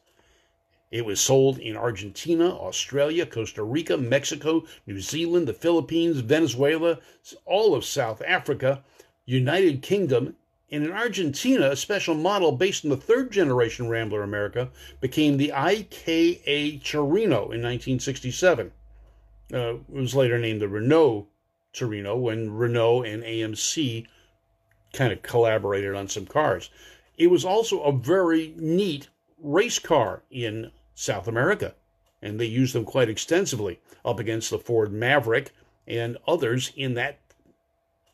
It 0.91 1.05
was 1.05 1.21
sold 1.21 1.59
in 1.59 1.77
Argentina, 1.77 2.49
Australia, 2.49 3.27
Costa 3.27 3.63
Rica, 3.63 3.99
Mexico, 3.99 4.65
New 4.87 5.01
Zealand, 5.01 5.47
the 5.47 5.53
Philippines, 5.53 6.21
Venezuela, 6.21 6.99
all 7.45 7.75
of 7.75 7.85
South 7.85 8.23
Africa, 8.27 8.83
United 9.27 9.83
Kingdom, 9.83 10.37
and 10.71 10.85
in 10.85 10.93
Argentina, 10.93 11.71
a 11.71 11.77
special 11.77 12.15
model 12.15 12.53
based 12.53 12.85
on 12.85 12.91
the 12.91 12.97
third 12.97 13.31
generation 13.31 13.89
Rambler 13.89 14.23
America 14.23 14.71
became 15.01 15.37
the 15.37 15.53
IKA 15.53 16.83
Torino 16.85 17.51
in 17.51 17.63
1967. 17.63 18.73
Uh, 19.53 19.75
it 19.75 19.89
was 19.89 20.15
later 20.15 20.39
named 20.39 20.61
the 20.61 20.69
Renault 20.69 21.27
Torino 21.73 22.17
when 22.17 22.51
Renault 22.51 23.03
and 23.03 23.23
AMC 23.23 24.07
kind 24.93 25.13
of 25.13 25.23
collaborated 25.23 25.95
on 25.95 26.09
some 26.09 26.27
cars. 26.27 26.71
It 27.17 27.29
was 27.29 27.45
also 27.45 27.83
a 27.83 27.93
very 27.93 28.55
neat 28.57 29.09
race 29.39 29.79
car 29.79 30.23
in 30.31 30.71
South 31.01 31.29
America, 31.29 31.77
and 32.21 32.41
they 32.41 32.45
used 32.47 32.75
them 32.75 32.85
quite 32.85 33.09
extensively 33.09 33.79
up 34.05 34.19
against 34.19 34.51
the 34.51 34.59
Ford 34.59 34.93
Maverick 34.93 35.53
and 35.87 36.19
others 36.27 36.73
in 36.75 36.95
that 36.95 37.21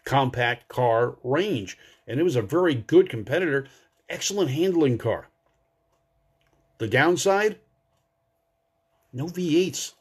compact 0.04 0.68
car 0.68 1.16
range. 1.24 1.78
And 2.06 2.20
it 2.20 2.24
was 2.24 2.36
a 2.36 2.42
very 2.42 2.74
good 2.74 3.08
competitor, 3.08 3.66
excellent 4.10 4.50
handling 4.50 4.98
car. 4.98 5.28
The 6.76 6.86
downside 6.86 7.58
no 9.14 9.28
V8s. 9.28 9.94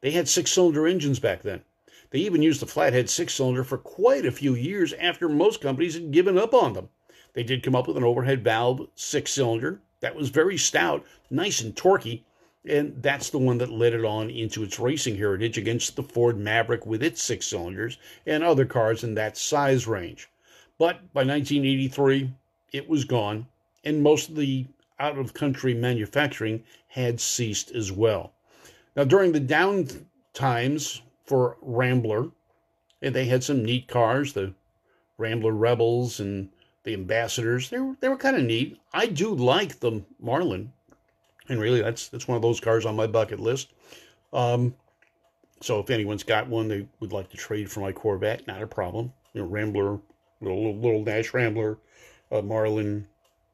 They 0.00 0.12
had 0.12 0.26
six 0.26 0.50
cylinder 0.50 0.86
engines 0.86 1.20
back 1.20 1.42
then. 1.42 1.64
They 2.08 2.20
even 2.20 2.40
used 2.40 2.62
the 2.62 2.66
flathead 2.66 3.10
six 3.10 3.34
cylinder 3.34 3.62
for 3.62 3.76
quite 3.76 4.24
a 4.24 4.32
few 4.32 4.54
years 4.54 4.94
after 4.94 5.28
most 5.28 5.60
companies 5.60 5.92
had 5.92 6.12
given 6.12 6.38
up 6.38 6.54
on 6.54 6.72
them. 6.72 6.88
They 7.34 7.42
did 7.42 7.62
come 7.62 7.76
up 7.76 7.86
with 7.86 7.98
an 7.98 8.04
overhead 8.04 8.42
valve 8.42 8.88
six 8.94 9.32
cylinder 9.32 9.82
that 10.00 10.14
was 10.14 10.28
very 10.28 10.58
stout, 10.58 11.04
nice 11.30 11.60
and 11.60 11.74
torquey, 11.74 12.22
and 12.68 13.00
that's 13.02 13.30
the 13.30 13.38
one 13.38 13.58
that 13.58 13.70
led 13.70 13.94
it 13.94 14.04
on 14.04 14.28
into 14.28 14.62
its 14.62 14.78
racing 14.78 15.16
heritage 15.16 15.56
against 15.56 15.96
the 15.96 16.02
Ford 16.02 16.36
Maverick 16.36 16.84
with 16.84 17.02
its 17.02 17.22
six 17.22 17.46
cylinders 17.46 17.98
and 18.26 18.42
other 18.42 18.64
cars 18.64 19.04
in 19.04 19.14
that 19.14 19.36
size 19.36 19.86
range. 19.86 20.28
But 20.78 21.12
by 21.12 21.20
1983, 21.20 22.30
it 22.72 22.88
was 22.88 23.04
gone, 23.04 23.46
and 23.84 24.02
most 24.02 24.28
of 24.28 24.36
the 24.36 24.66
out 24.98 25.18
of 25.18 25.34
country 25.34 25.74
manufacturing 25.74 26.64
had 26.88 27.20
ceased 27.20 27.70
as 27.70 27.92
well. 27.92 28.32
Now, 28.96 29.04
during 29.04 29.32
the 29.32 29.40
down 29.40 29.88
times 30.32 31.02
for 31.24 31.56
Rambler, 31.60 32.30
and 33.02 33.14
they 33.14 33.26
had 33.26 33.44
some 33.44 33.64
neat 33.64 33.88
cars, 33.88 34.32
the 34.32 34.54
Rambler 35.18 35.52
Rebels 35.52 36.20
and 36.20 36.50
the 36.86 36.94
ambassadors. 36.94 37.68
They 37.68 37.78
were 37.78 37.96
they 38.00 38.08
were 38.08 38.16
kind 38.16 38.36
of 38.36 38.42
neat. 38.42 38.80
I 38.94 39.06
do 39.06 39.34
like 39.34 39.80
the 39.80 40.02
Marlin, 40.18 40.72
and 41.48 41.60
really 41.60 41.82
that's 41.82 42.08
that's 42.08 42.26
one 42.26 42.36
of 42.36 42.42
those 42.42 42.60
cars 42.60 42.86
on 42.86 42.96
my 42.96 43.06
bucket 43.06 43.40
list. 43.40 43.74
Um, 44.32 44.74
so 45.60 45.80
if 45.80 45.90
anyone's 45.90 46.22
got 46.22 46.48
one 46.48 46.68
they 46.68 46.86
would 47.00 47.12
like 47.12 47.28
to 47.30 47.36
trade 47.36 47.70
for 47.70 47.80
my 47.80 47.92
Corvette, 47.92 48.46
not 48.46 48.62
a 48.62 48.66
problem. 48.66 49.12
You 49.34 49.42
know, 49.42 49.48
Rambler, 49.48 49.98
little 50.40 50.76
little 50.76 51.04
dash 51.04 51.34
Rambler, 51.34 51.78
uh, 52.30 52.40
Marlin, 52.40 53.06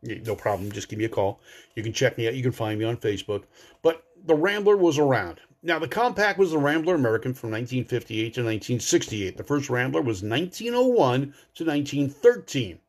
no 0.02 0.36
problem. 0.36 0.70
Just 0.70 0.88
give 0.88 0.98
me 0.98 1.06
a 1.06 1.08
call. 1.08 1.40
You 1.74 1.82
can 1.82 1.92
check 1.92 2.18
me 2.18 2.28
out. 2.28 2.34
You 2.34 2.42
can 2.42 2.52
find 2.52 2.78
me 2.78 2.84
on 2.84 2.98
Facebook. 2.98 3.44
But 3.80 4.04
the 4.26 4.34
Rambler 4.34 4.76
was 4.76 4.98
around. 4.98 5.40
Now, 5.62 5.78
the 5.78 5.88
compact 5.88 6.38
was 6.38 6.50
the 6.50 6.58
Rambler 6.58 6.96
American 6.96 7.32
from 7.32 7.52
1958 7.52 8.34
to 8.34 8.40
1968. 8.40 9.36
The 9.36 9.44
first 9.44 9.70
Rambler 9.70 10.02
was 10.02 10.22
1901 10.22 11.34
to 11.54 11.64
1913. 11.64 12.80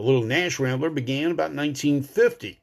The 0.00 0.06
little 0.06 0.22
Nash 0.22 0.58
Rambler 0.58 0.88
began 0.88 1.30
about 1.30 1.52
1950. 1.54 2.58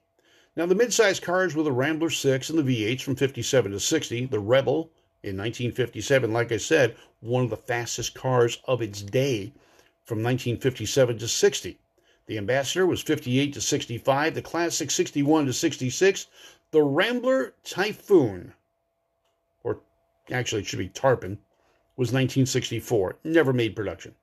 Now, 0.56 0.66
the 0.66 0.74
midsize 0.74 1.22
cars 1.22 1.54
were 1.54 1.62
the 1.62 1.72
Rambler 1.72 2.10
6 2.10 2.50
and 2.50 2.58
the 2.58 2.64
V8s 2.64 3.02
from 3.02 3.16
57 3.16 3.74
to 3.74 3.80
60. 3.80 4.26
The 4.26 4.40
Rebel 4.40 4.90
in 5.22 5.38
1957, 5.38 6.34
like 6.34 6.52
I 6.52 6.58
said, 6.58 6.96
one 7.20 7.44
of 7.44 7.52
the 7.52 7.56
fastest 7.56 8.16
cars 8.16 8.58
of 8.66 8.82
its 8.82 9.04
day 9.04 9.54
from 10.04 10.24
1957 10.24 11.20
to 11.20 11.28
60. 11.28 11.78
The 12.26 12.38
Ambassador 12.40 12.88
was 12.88 13.04
58 13.04 13.54
to 13.54 13.62
65. 13.62 14.34
The 14.34 14.42
Classic 14.42 14.90
61 14.90 15.46
to 15.46 15.54
66. 15.54 16.26
The 16.72 16.82
Rambler 16.82 17.54
Typhoon, 17.64 18.56
or 19.64 19.82
actually 20.32 20.64
it 20.64 20.68
should 20.68 20.80
be 20.80 20.90
Tarpon, 20.90 21.38
was 21.96 22.08
1964. 22.08 23.20
Never 23.24 23.54
made 23.54 23.76
production. 23.76 24.16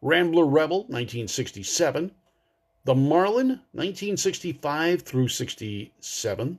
Rambler 0.00 0.46
Rebel 0.46 0.82
1967. 0.82 2.12
The 2.88 2.94
Marlin 2.94 3.48
1965 3.72 5.02
through 5.02 5.28
67. 5.28 6.58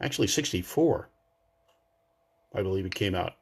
Actually 0.00 0.28
64. 0.28 1.08
I 2.54 2.62
believe 2.62 2.86
it 2.86 2.94
came 2.94 3.16
out. 3.16 3.32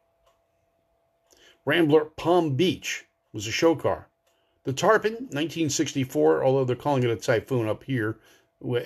Rambler 1.67 2.07
Palm 2.07 2.55
Beach 2.55 3.05
was 3.35 3.47
a 3.47 3.51
show 3.51 3.75
car. 3.75 4.09
The 4.65 4.73
Tarpon, 4.73 5.13
1964, 5.13 6.43
although 6.43 6.65
they're 6.65 6.75
calling 6.75 7.03
it 7.03 7.11
a 7.11 7.17
Typhoon 7.17 7.69
up 7.69 7.85
here 7.85 8.17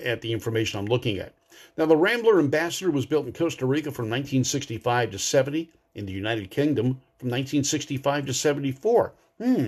at 0.03 0.19
the 0.19 0.33
information 0.33 0.79
I'm 0.79 0.87
looking 0.87 1.19
at. 1.19 1.33
Now, 1.77 1.85
the 1.85 1.95
Rambler 1.95 2.37
Ambassador 2.37 2.91
was 2.91 3.05
built 3.05 3.27
in 3.27 3.31
Costa 3.31 3.65
Rica 3.65 3.93
from 3.93 4.09
1965 4.09 5.11
to 5.11 5.19
70, 5.19 5.71
in 5.95 6.05
the 6.05 6.11
United 6.11 6.51
Kingdom 6.51 6.99
from 7.17 7.29
1965 7.29 8.25
to 8.25 8.33
74. 8.33 9.13
Hmm. 9.41 9.67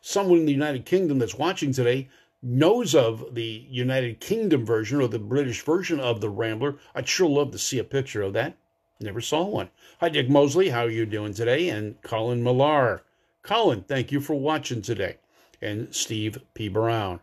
Someone 0.00 0.38
in 0.38 0.46
the 0.46 0.52
United 0.52 0.84
Kingdom 0.84 1.18
that's 1.18 1.38
watching 1.38 1.72
today 1.72 2.08
knows 2.42 2.94
of 2.94 3.34
the 3.34 3.66
United 3.68 4.20
Kingdom 4.20 4.64
version 4.64 5.00
or 5.00 5.08
the 5.08 5.18
British 5.18 5.62
version 5.62 5.98
of 5.98 6.20
the 6.20 6.30
Rambler. 6.30 6.76
I'd 6.94 7.08
sure 7.08 7.28
love 7.28 7.50
to 7.52 7.58
see 7.58 7.78
a 7.78 7.84
picture 7.84 8.22
of 8.22 8.32
that. 8.34 8.56
Never 9.00 9.20
saw 9.20 9.44
one. 9.44 9.70
Hi, 10.00 10.08
Dick 10.08 10.28
Mosley. 10.28 10.70
How 10.70 10.84
are 10.84 10.90
you 10.90 11.06
doing 11.06 11.34
today? 11.34 11.68
And 11.68 12.00
Colin 12.02 12.42
Millar. 12.42 13.02
Colin, 13.42 13.82
thank 13.82 14.12
you 14.12 14.20
for 14.20 14.34
watching 14.34 14.82
today 14.82 15.16
and 15.60 15.94
Steve 15.94 16.38
P. 16.54 16.68
Brown. 16.68 17.20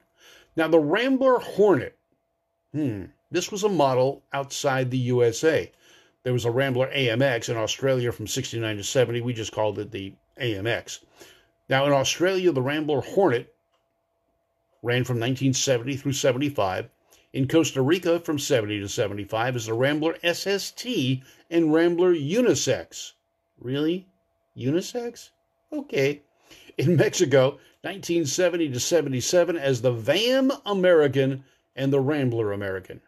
Now, 0.56 0.68
the 0.68 0.80
Rambler 0.80 1.40
Hornet, 1.40 1.98
hmm, 2.72 3.06
this 3.32 3.52
was 3.52 3.64
a 3.64 3.70
model 3.70 4.24
outside 4.34 4.90
the 4.90 4.98
USA. 4.98 5.72
There 6.24 6.34
was 6.34 6.46
a 6.46 6.52
Rambler 6.52 6.90
AMX 6.94 7.50
in 7.50 7.58
Australia 7.58 8.12
from 8.12 8.28
69 8.28 8.78
to 8.78 8.84
70. 8.84 9.22
We 9.22 9.34
just 9.34 9.52
called 9.52 9.80
it 9.80 9.92
the 9.92 10.14
AMX. 10.42 11.00
Now, 11.68 11.86
in 11.86 11.94
Australia, 11.94 12.52
the 12.52 12.62
Rambler 12.62 13.02
Hornet 13.02 13.54
ran 14.84 15.04
from 15.04 15.16
1970 15.16 15.98
through 15.98 16.14
75. 16.14 16.90
In 17.34 17.48
Costa 17.48 17.82
Rica, 17.82 18.20
from 18.20 18.40
70 18.40 18.80
to 18.80 18.88
75, 18.88 19.56
is 19.56 19.66
the 19.66 19.74
Rambler 19.74 20.16
SST 20.24 20.86
and 21.50 21.74
Rambler 21.74 22.14
Unisex. 22.14 23.14
Really? 23.60 24.08
Unisex? 24.56 25.32
Okay. 25.74 26.22
In 26.78 26.96
Mexico, 26.96 27.58
1970 27.82 28.70
to 28.70 28.80
77 28.80 29.58
as 29.58 29.82
the 29.82 29.92
VAM 29.92 30.52
American 30.66 31.44
and 31.76 31.92
the 31.92 32.00
Rambler 32.00 32.54
American. 32.54 33.02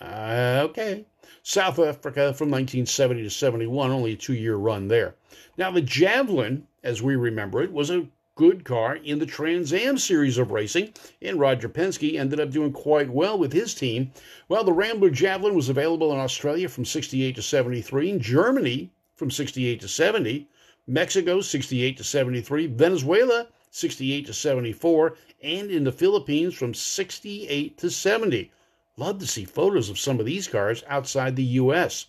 Uh, 0.00 0.62
okay. 0.64 1.04
South 1.42 1.78
Africa 1.78 2.34
from 2.34 2.50
1970 2.50 3.22
to 3.22 3.30
71, 3.30 3.90
only 3.90 4.12
a 4.12 4.16
two 4.16 4.34
year 4.34 4.56
run 4.56 4.88
there. 4.88 5.14
Now, 5.56 5.70
the 5.70 5.80
Javelin, 5.80 6.66
as 6.82 7.02
we 7.02 7.16
remember 7.16 7.62
it, 7.62 7.72
was 7.72 7.90
a 7.90 8.06
good 8.34 8.64
car 8.64 8.96
in 8.96 9.18
the 9.18 9.26
Trans 9.26 9.72
Am 9.72 9.98
series 9.98 10.38
of 10.38 10.50
racing, 10.50 10.94
and 11.20 11.38
Roger 11.38 11.68
Penske 11.68 12.18
ended 12.18 12.40
up 12.40 12.50
doing 12.50 12.72
quite 12.72 13.10
well 13.10 13.38
with 13.38 13.52
his 13.52 13.74
team. 13.74 14.10
Well, 14.48 14.64
the 14.64 14.72
Rambler 14.72 15.10
Javelin 15.10 15.54
was 15.54 15.68
available 15.68 16.12
in 16.12 16.18
Australia 16.18 16.68
from 16.68 16.84
68 16.84 17.36
to 17.36 17.42
73, 17.42 18.10
in 18.10 18.20
Germany 18.20 18.90
from 19.14 19.30
68 19.30 19.80
to 19.82 19.88
70, 19.88 20.48
Mexico 20.86 21.40
68 21.40 21.96
to 21.98 22.04
73, 22.04 22.66
Venezuela 22.68 23.48
68 23.70 24.26
to 24.26 24.34
74, 24.34 25.16
and 25.42 25.70
in 25.70 25.84
the 25.84 25.92
Philippines 25.92 26.54
from 26.54 26.74
68 26.74 27.78
to 27.78 27.90
70. 27.90 28.50
Love 28.96 29.18
to 29.18 29.26
see 29.26 29.44
photos 29.44 29.88
of 29.88 29.98
some 29.98 30.20
of 30.20 30.26
these 30.26 30.48
cars 30.48 30.84
outside 30.88 31.36
the 31.36 31.42
U.S. 31.42 32.06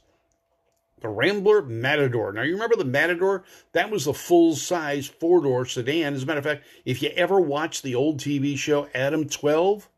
The 1.03 1.09
Rambler 1.09 1.61
Matador. 1.61 2.31
Now, 2.31 2.43
you 2.43 2.53
remember 2.53 2.77
the 2.77 2.85
Matador? 2.85 3.43
That 3.73 3.91
was 3.91 4.05
the 4.05 4.13
full 4.13 4.55
size 4.55 5.05
four 5.05 5.41
door 5.41 5.65
sedan. 5.65 6.13
As 6.13 6.23
a 6.23 6.25
matter 6.25 6.39
of 6.39 6.45
fact, 6.45 6.63
if 6.85 7.01
you 7.01 7.09
ever 7.09 7.41
watched 7.41 7.83
the 7.83 7.93
old 7.93 8.19
TV 8.19 8.57
show 8.57 8.87
Adam 8.95 9.27
12, 9.27 9.89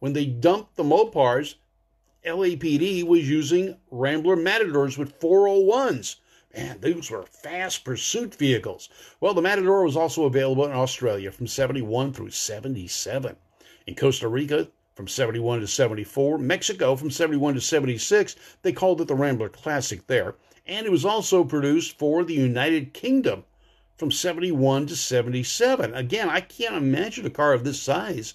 when 0.00 0.14
they 0.14 0.26
dumped 0.26 0.74
the 0.74 0.82
Mopars, 0.82 1.54
LAPD 2.26 3.06
was 3.06 3.30
using 3.30 3.76
Rambler 3.92 4.34
Matadors 4.34 4.98
with 4.98 5.20
401s. 5.20 6.16
Man, 6.52 6.80
those 6.80 7.08
were 7.08 7.22
fast 7.22 7.84
pursuit 7.84 8.34
vehicles. 8.34 8.88
Well, 9.20 9.34
the 9.34 9.42
Matador 9.42 9.84
was 9.84 9.96
also 9.96 10.24
available 10.24 10.64
in 10.64 10.72
Australia 10.72 11.30
from 11.30 11.46
71 11.46 12.14
through 12.14 12.30
77. 12.30 13.36
In 13.86 13.94
Costa 13.94 14.26
Rica, 14.26 14.66
from 14.96 15.06
71 15.06 15.60
to 15.60 15.68
74. 15.68 16.38
Mexico, 16.38 16.96
from 16.96 17.12
71 17.12 17.54
to 17.54 17.60
76. 17.60 18.34
They 18.62 18.72
called 18.72 19.00
it 19.00 19.06
the 19.06 19.14
Rambler 19.14 19.48
Classic 19.48 20.04
there. 20.08 20.34
And 20.68 20.86
it 20.86 20.92
was 20.92 21.04
also 21.04 21.44
produced 21.44 21.98
for 21.98 22.22
the 22.22 22.34
United 22.34 22.92
Kingdom 22.92 23.44
from 23.96 24.12
71 24.12 24.86
to 24.86 24.96
77. 24.96 25.94
Again, 25.94 26.28
I 26.28 26.40
can't 26.40 26.76
imagine 26.76 27.26
a 27.26 27.30
car 27.30 27.54
of 27.54 27.64
this 27.64 27.82
size 27.82 28.34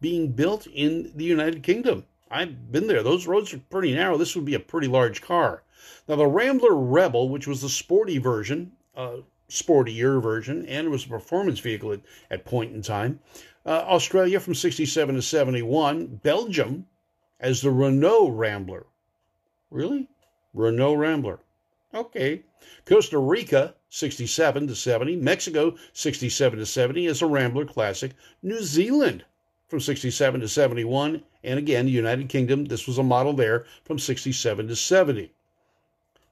being 0.00 0.32
built 0.32 0.66
in 0.66 1.12
the 1.14 1.24
United 1.24 1.62
Kingdom. 1.62 2.04
I've 2.30 2.72
been 2.72 2.88
there. 2.88 3.02
Those 3.02 3.26
roads 3.26 3.54
are 3.54 3.58
pretty 3.58 3.94
narrow. 3.94 4.16
This 4.16 4.34
would 4.34 4.44
be 4.44 4.54
a 4.54 4.60
pretty 4.60 4.88
large 4.88 5.22
car. 5.22 5.62
Now, 6.08 6.16
the 6.16 6.26
Rambler 6.26 6.74
Rebel, 6.74 7.28
which 7.28 7.46
was 7.46 7.60
the 7.60 7.68
sporty 7.68 8.18
version, 8.18 8.72
uh, 8.96 9.18
sportier 9.48 10.22
version, 10.22 10.66
and 10.66 10.86
it 10.86 10.90
was 10.90 11.04
a 11.04 11.08
performance 11.08 11.60
vehicle 11.60 11.92
at, 11.92 12.00
at 12.30 12.44
point 12.44 12.74
in 12.74 12.82
time. 12.82 13.20
Uh, 13.64 13.84
Australia 13.86 14.40
from 14.40 14.54
67 14.54 15.14
to 15.14 15.22
71. 15.22 16.06
Belgium 16.22 16.86
as 17.38 17.60
the 17.60 17.70
Renault 17.70 18.30
Rambler. 18.30 18.86
Really? 19.70 20.08
Renault 20.54 20.94
Rambler. 20.94 21.40
Okay. 21.94 22.42
Costa 22.86 23.18
Rica, 23.18 23.74
67 23.88 24.66
to 24.66 24.74
70. 24.74 25.14
Mexico, 25.16 25.76
67 25.92 26.58
to 26.58 26.66
70 26.66 27.06
is 27.06 27.22
a 27.22 27.26
Rambler 27.26 27.64
Classic. 27.64 28.12
New 28.42 28.60
Zealand 28.62 29.24
from 29.68 29.78
67 29.78 30.40
to 30.40 30.48
71. 30.48 31.22
And 31.44 31.58
again, 31.58 31.86
the 31.86 31.92
United 31.92 32.28
Kingdom, 32.28 32.64
this 32.64 32.88
was 32.88 32.98
a 32.98 33.02
model 33.04 33.32
there 33.32 33.66
from 33.84 34.00
67 34.00 34.66
to 34.66 34.74
70. 34.74 35.32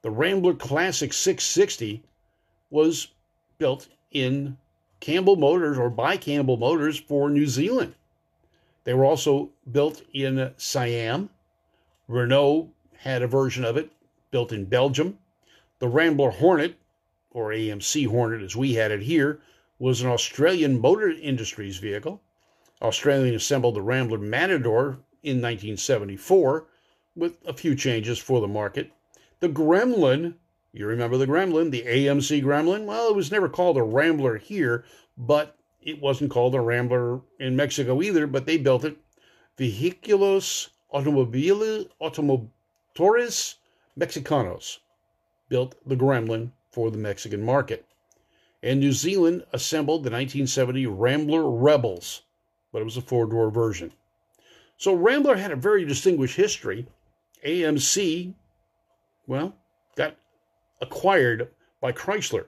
The 0.03 0.11
Rambler 0.11 0.55
Classic 0.55 1.12
660 1.12 2.03
was 2.70 3.09
built 3.59 3.87
in 4.11 4.57
Campbell 4.98 5.37
Motors 5.37 5.79
or 5.79 5.90
by 5.90 6.16
Campbell 6.16 6.57
Motors 6.57 6.98
for 6.98 7.31
New 7.31 7.46
Zealand. 7.46 7.94
They 8.83 8.94
were 8.94 9.05
also 9.05 9.51
built 9.70 10.03
in 10.12 10.53
Siam. 10.57 11.31
Renault 12.09 12.68
had 12.96 13.22
a 13.22 13.29
version 13.29 13.64
of 13.64 13.77
it 13.77 13.92
built 14.33 14.51
in 14.51 14.64
Belgium. 14.64 15.18
The 15.83 15.88
Rambler 15.88 16.31
Hornet, 16.31 16.77
or 17.33 17.49
AMC 17.49 18.07
Hornet 18.07 18.40
as 18.40 18.55
we 18.55 18.75
had 18.75 18.92
it 18.92 19.03
here, 19.03 19.40
was 19.81 20.01
an 20.01 20.11
Australian 20.11 20.81
Motor 20.81 21.11
Industries 21.11 21.79
vehicle. 21.79 22.23
Australian 22.81 23.35
assembled 23.35 23.75
the 23.75 23.83
Rambler 23.83 24.18
Matador 24.18 25.01
in 25.25 25.42
1974 25.42 26.68
with 27.16 27.35
a 27.45 27.53
few 27.53 27.75
changes 27.75 28.21
for 28.21 28.40
the 28.40 28.47
market. 28.47 28.92
The 29.40 29.49
Gremlin, 29.49 30.35
you 30.73 30.87
remember 30.87 31.16
the 31.16 31.27
Gremlin, 31.27 31.73
the 31.73 31.83
AMC 31.83 32.45
Gremlin? 32.45 32.85
Well, 32.85 33.09
it 33.09 33.16
was 33.16 33.33
never 33.33 33.49
called 33.49 33.77
a 33.77 33.83
Rambler 33.83 34.38
here, 34.38 34.85
but 35.18 35.59
it 35.81 36.01
wasn't 36.01 36.31
called 36.31 36.55
a 36.55 36.61
Rambler 36.61 37.23
in 37.40 37.57
Mexico 37.57 38.01
either, 38.01 38.29
but 38.29 38.47
they 38.47 38.57
built 38.57 38.85
it. 38.85 38.99
Vehiculos 39.59 40.68
Automobili, 40.95 41.88
Automotores 42.01 43.57
Mexicanos 43.99 44.79
built 45.52 45.74
the 45.86 45.96
Gremlin 45.96 46.50
for 46.70 46.90
the 46.90 46.96
Mexican 46.96 47.44
market. 47.44 47.84
And 48.62 48.80
New 48.80 48.92
Zealand 48.92 49.44
assembled 49.52 50.00
the 50.00 50.10
1970 50.10 50.86
Rambler 50.86 51.50
Rebels, 51.50 52.22
but 52.72 52.80
it 52.80 52.86
was 52.86 52.96
a 52.96 53.02
four 53.02 53.26
door 53.26 53.50
version. 53.50 53.92
So 54.78 54.94
Rambler 54.94 55.36
had 55.36 55.50
a 55.50 55.56
very 55.56 55.84
distinguished 55.84 56.36
history. 56.36 56.86
AMC 57.44 58.32
well, 59.26 59.54
got 59.94 60.16
acquired 60.80 61.50
by 61.82 61.92
Chrysler. 61.92 62.46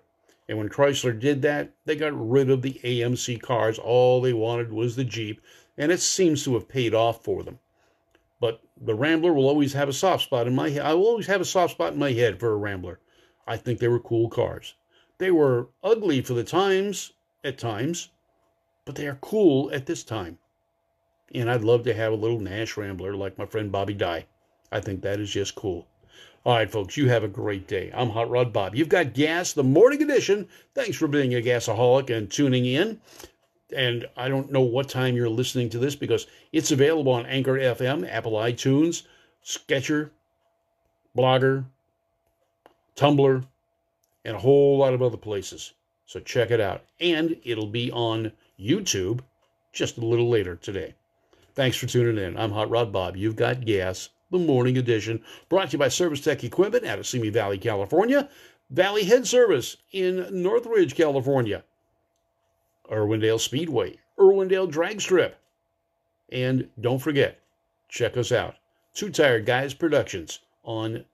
And 0.48 0.56
when 0.56 0.70
Chrysler 0.70 1.18
did 1.18 1.42
that, 1.42 1.72
they 1.84 1.96
got 1.96 2.12
rid 2.14 2.48
of 2.48 2.62
the 2.62 2.80
AMC 2.82 3.42
cars. 3.42 3.78
All 3.78 4.22
they 4.22 4.32
wanted 4.32 4.72
was 4.72 4.96
the 4.96 5.04
Jeep, 5.04 5.42
and 5.76 5.92
it 5.92 6.00
seems 6.00 6.42
to 6.44 6.54
have 6.54 6.68
paid 6.68 6.94
off 6.94 7.22
for 7.22 7.42
them. 7.42 7.58
But 8.44 8.61
the 8.78 8.94
Rambler 8.94 9.33
will 9.33 9.48
always 9.48 9.72
have 9.72 9.88
a 9.88 9.94
soft 9.94 10.24
spot 10.24 10.46
in 10.46 10.54
my 10.54 10.68
head. 10.68 10.83
I 10.83 10.92
will 10.92 11.07
always 11.07 11.28
have 11.28 11.40
a 11.40 11.46
soft 11.46 11.72
spot 11.72 11.94
in 11.94 11.98
my 11.98 12.12
head 12.12 12.38
for 12.38 12.52
a 12.52 12.59
Rambler. 12.59 13.00
I 13.46 13.57
think 13.57 13.78
they 13.78 13.88
were 13.88 13.98
cool 13.98 14.28
cars. 14.28 14.74
They 15.16 15.30
were 15.30 15.70
ugly 15.83 16.20
for 16.20 16.35
the 16.35 16.44
times 16.44 17.14
at 17.42 17.57
times, 17.57 18.11
but 18.85 18.96
they 18.96 19.07
are 19.07 19.16
cool 19.22 19.70
at 19.72 19.87
this 19.87 20.04
time. 20.04 20.37
And 21.35 21.50
I'd 21.50 21.64
love 21.64 21.85
to 21.85 21.94
have 21.94 22.12
a 22.12 22.16
little 22.16 22.38
Nash 22.38 22.76
Rambler 22.76 23.14
like 23.14 23.38
my 23.38 23.46
friend 23.46 23.72
Bobby 23.72 23.94
Dye. 23.94 24.26
I 24.70 24.78
think 24.80 25.00
that 25.00 25.20
is 25.20 25.30
just 25.30 25.54
cool. 25.54 25.88
All 26.44 26.54
right, 26.54 26.70
folks, 26.70 26.98
you 26.98 27.09
have 27.09 27.24
a 27.24 27.28
great 27.28 27.66
day. 27.66 27.90
I'm 27.94 28.11
Hot 28.11 28.28
Rod 28.28 28.52
Bob. 28.52 28.74
You've 28.74 28.90
got 28.90 29.14
gas, 29.14 29.54
the 29.54 29.64
morning 29.64 30.02
edition. 30.02 30.48
Thanks 30.74 30.98
for 30.98 31.09
being 31.09 31.35
a 31.35 31.40
gasaholic 31.40 32.14
and 32.14 32.30
tuning 32.30 32.66
in. 32.66 33.00
And 33.74 34.06
I 34.16 34.28
don't 34.28 34.52
know 34.52 34.62
what 34.62 34.88
time 34.88 35.16
you're 35.16 35.28
listening 35.28 35.68
to 35.70 35.78
this 35.78 35.94
because 35.94 36.26
it's 36.52 36.70
available 36.70 37.12
on 37.12 37.26
Anchor 37.26 37.58
FM, 37.58 38.10
Apple 38.10 38.32
iTunes, 38.32 39.02
Stitcher, 39.42 40.12
Blogger, 41.16 41.64
Tumblr, 42.96 43.44
and 44.24 44.37
a 44.37 44.40
whole 44.40 44.78
lot 44.78 44.94
of 44.94 45.02
other 45.02 45.16
places. 45.16 45.72
So 46.06 46.20
check 46.20 46.50
it 46.50 46.60
out. 46.60 46.84
And 47.00 47.37
it'll 47.44 47.66
be 47.66 47.90
on 47.90 48.32
YouTube 48.58 49.20
just 49.72 49.98
a 49.98 50.04
little 50.04 50.28
later 50.28 50.56
today. 50.56 50.94
Thanks 51.54 51.76
for 51.76 51.87
tuning 51.87 52.22
in. 52.22 52.37
I'm 52.37 52.52
Hot 52.52 52.70
Rod 52.70 52.92
Bob. 52.92 53.16
You've 53.16 53.37
got 53.37 53.64
gas, 53.64 54.08
the 54.30 54.38
morning 54.38 54.78
edition, 54.78 55.22
brought 55.48 55.70
to 55.70 55.72
you 55.74 55.78
by 55.78 55.88
Service 55.88 56.20
Tech 56.20 56.42
Equipment 56.42 56.84
out 56.84 56.98
of 56.98 57.06
Simi 57.06 57.30
Valley, 57.30 57.58
California, 57.58 58.28
Valley 58.70 59.04
Head 59.04 59.26
Service 59.26 59.76
in 59.92 60.42
Northridge, 60.42 60.94
California, 60.96 61.64
Irwindale 62.94 63.40
Speedway, 63.40 63.96
Irwindale 64.18 64.70
Drag 64.70 65.00
Strip. 65.00 65.37
And 66.30 66.68
don't 66.80 67.00
forget, 67.00 67.40
check 67.88 68.16
us 68.16 68.33
out. 68.33 68.54
Two 68.94 69.11
Tired 69.11 69.46
Guys 69.46 69.74
Productions 69.74 70.40
on 70.62 71.04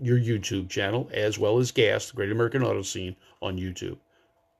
your 0.00 0.18
YouTube 0.18 0.68
channel, 0.68 1.10
as 1.12 1.38
well 1.38 1.58
as 1.58 1.72
GAS, 1.72 2.10
the 2.10 2.16
Great 2.16 2.32
American 2.32 2.62
Auto 2.62 2.82
Scene, 2.82 3.16
on 3.42 3.58
YouTube. 3.58 3.98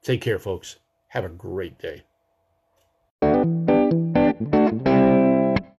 Take 0.02 0.20
care, 0.20 0.38
folks. 0.38 0.76
Have 1.08 1.24
a 1.24 1.30
great 1.30 1.78
day. 1.78 2.02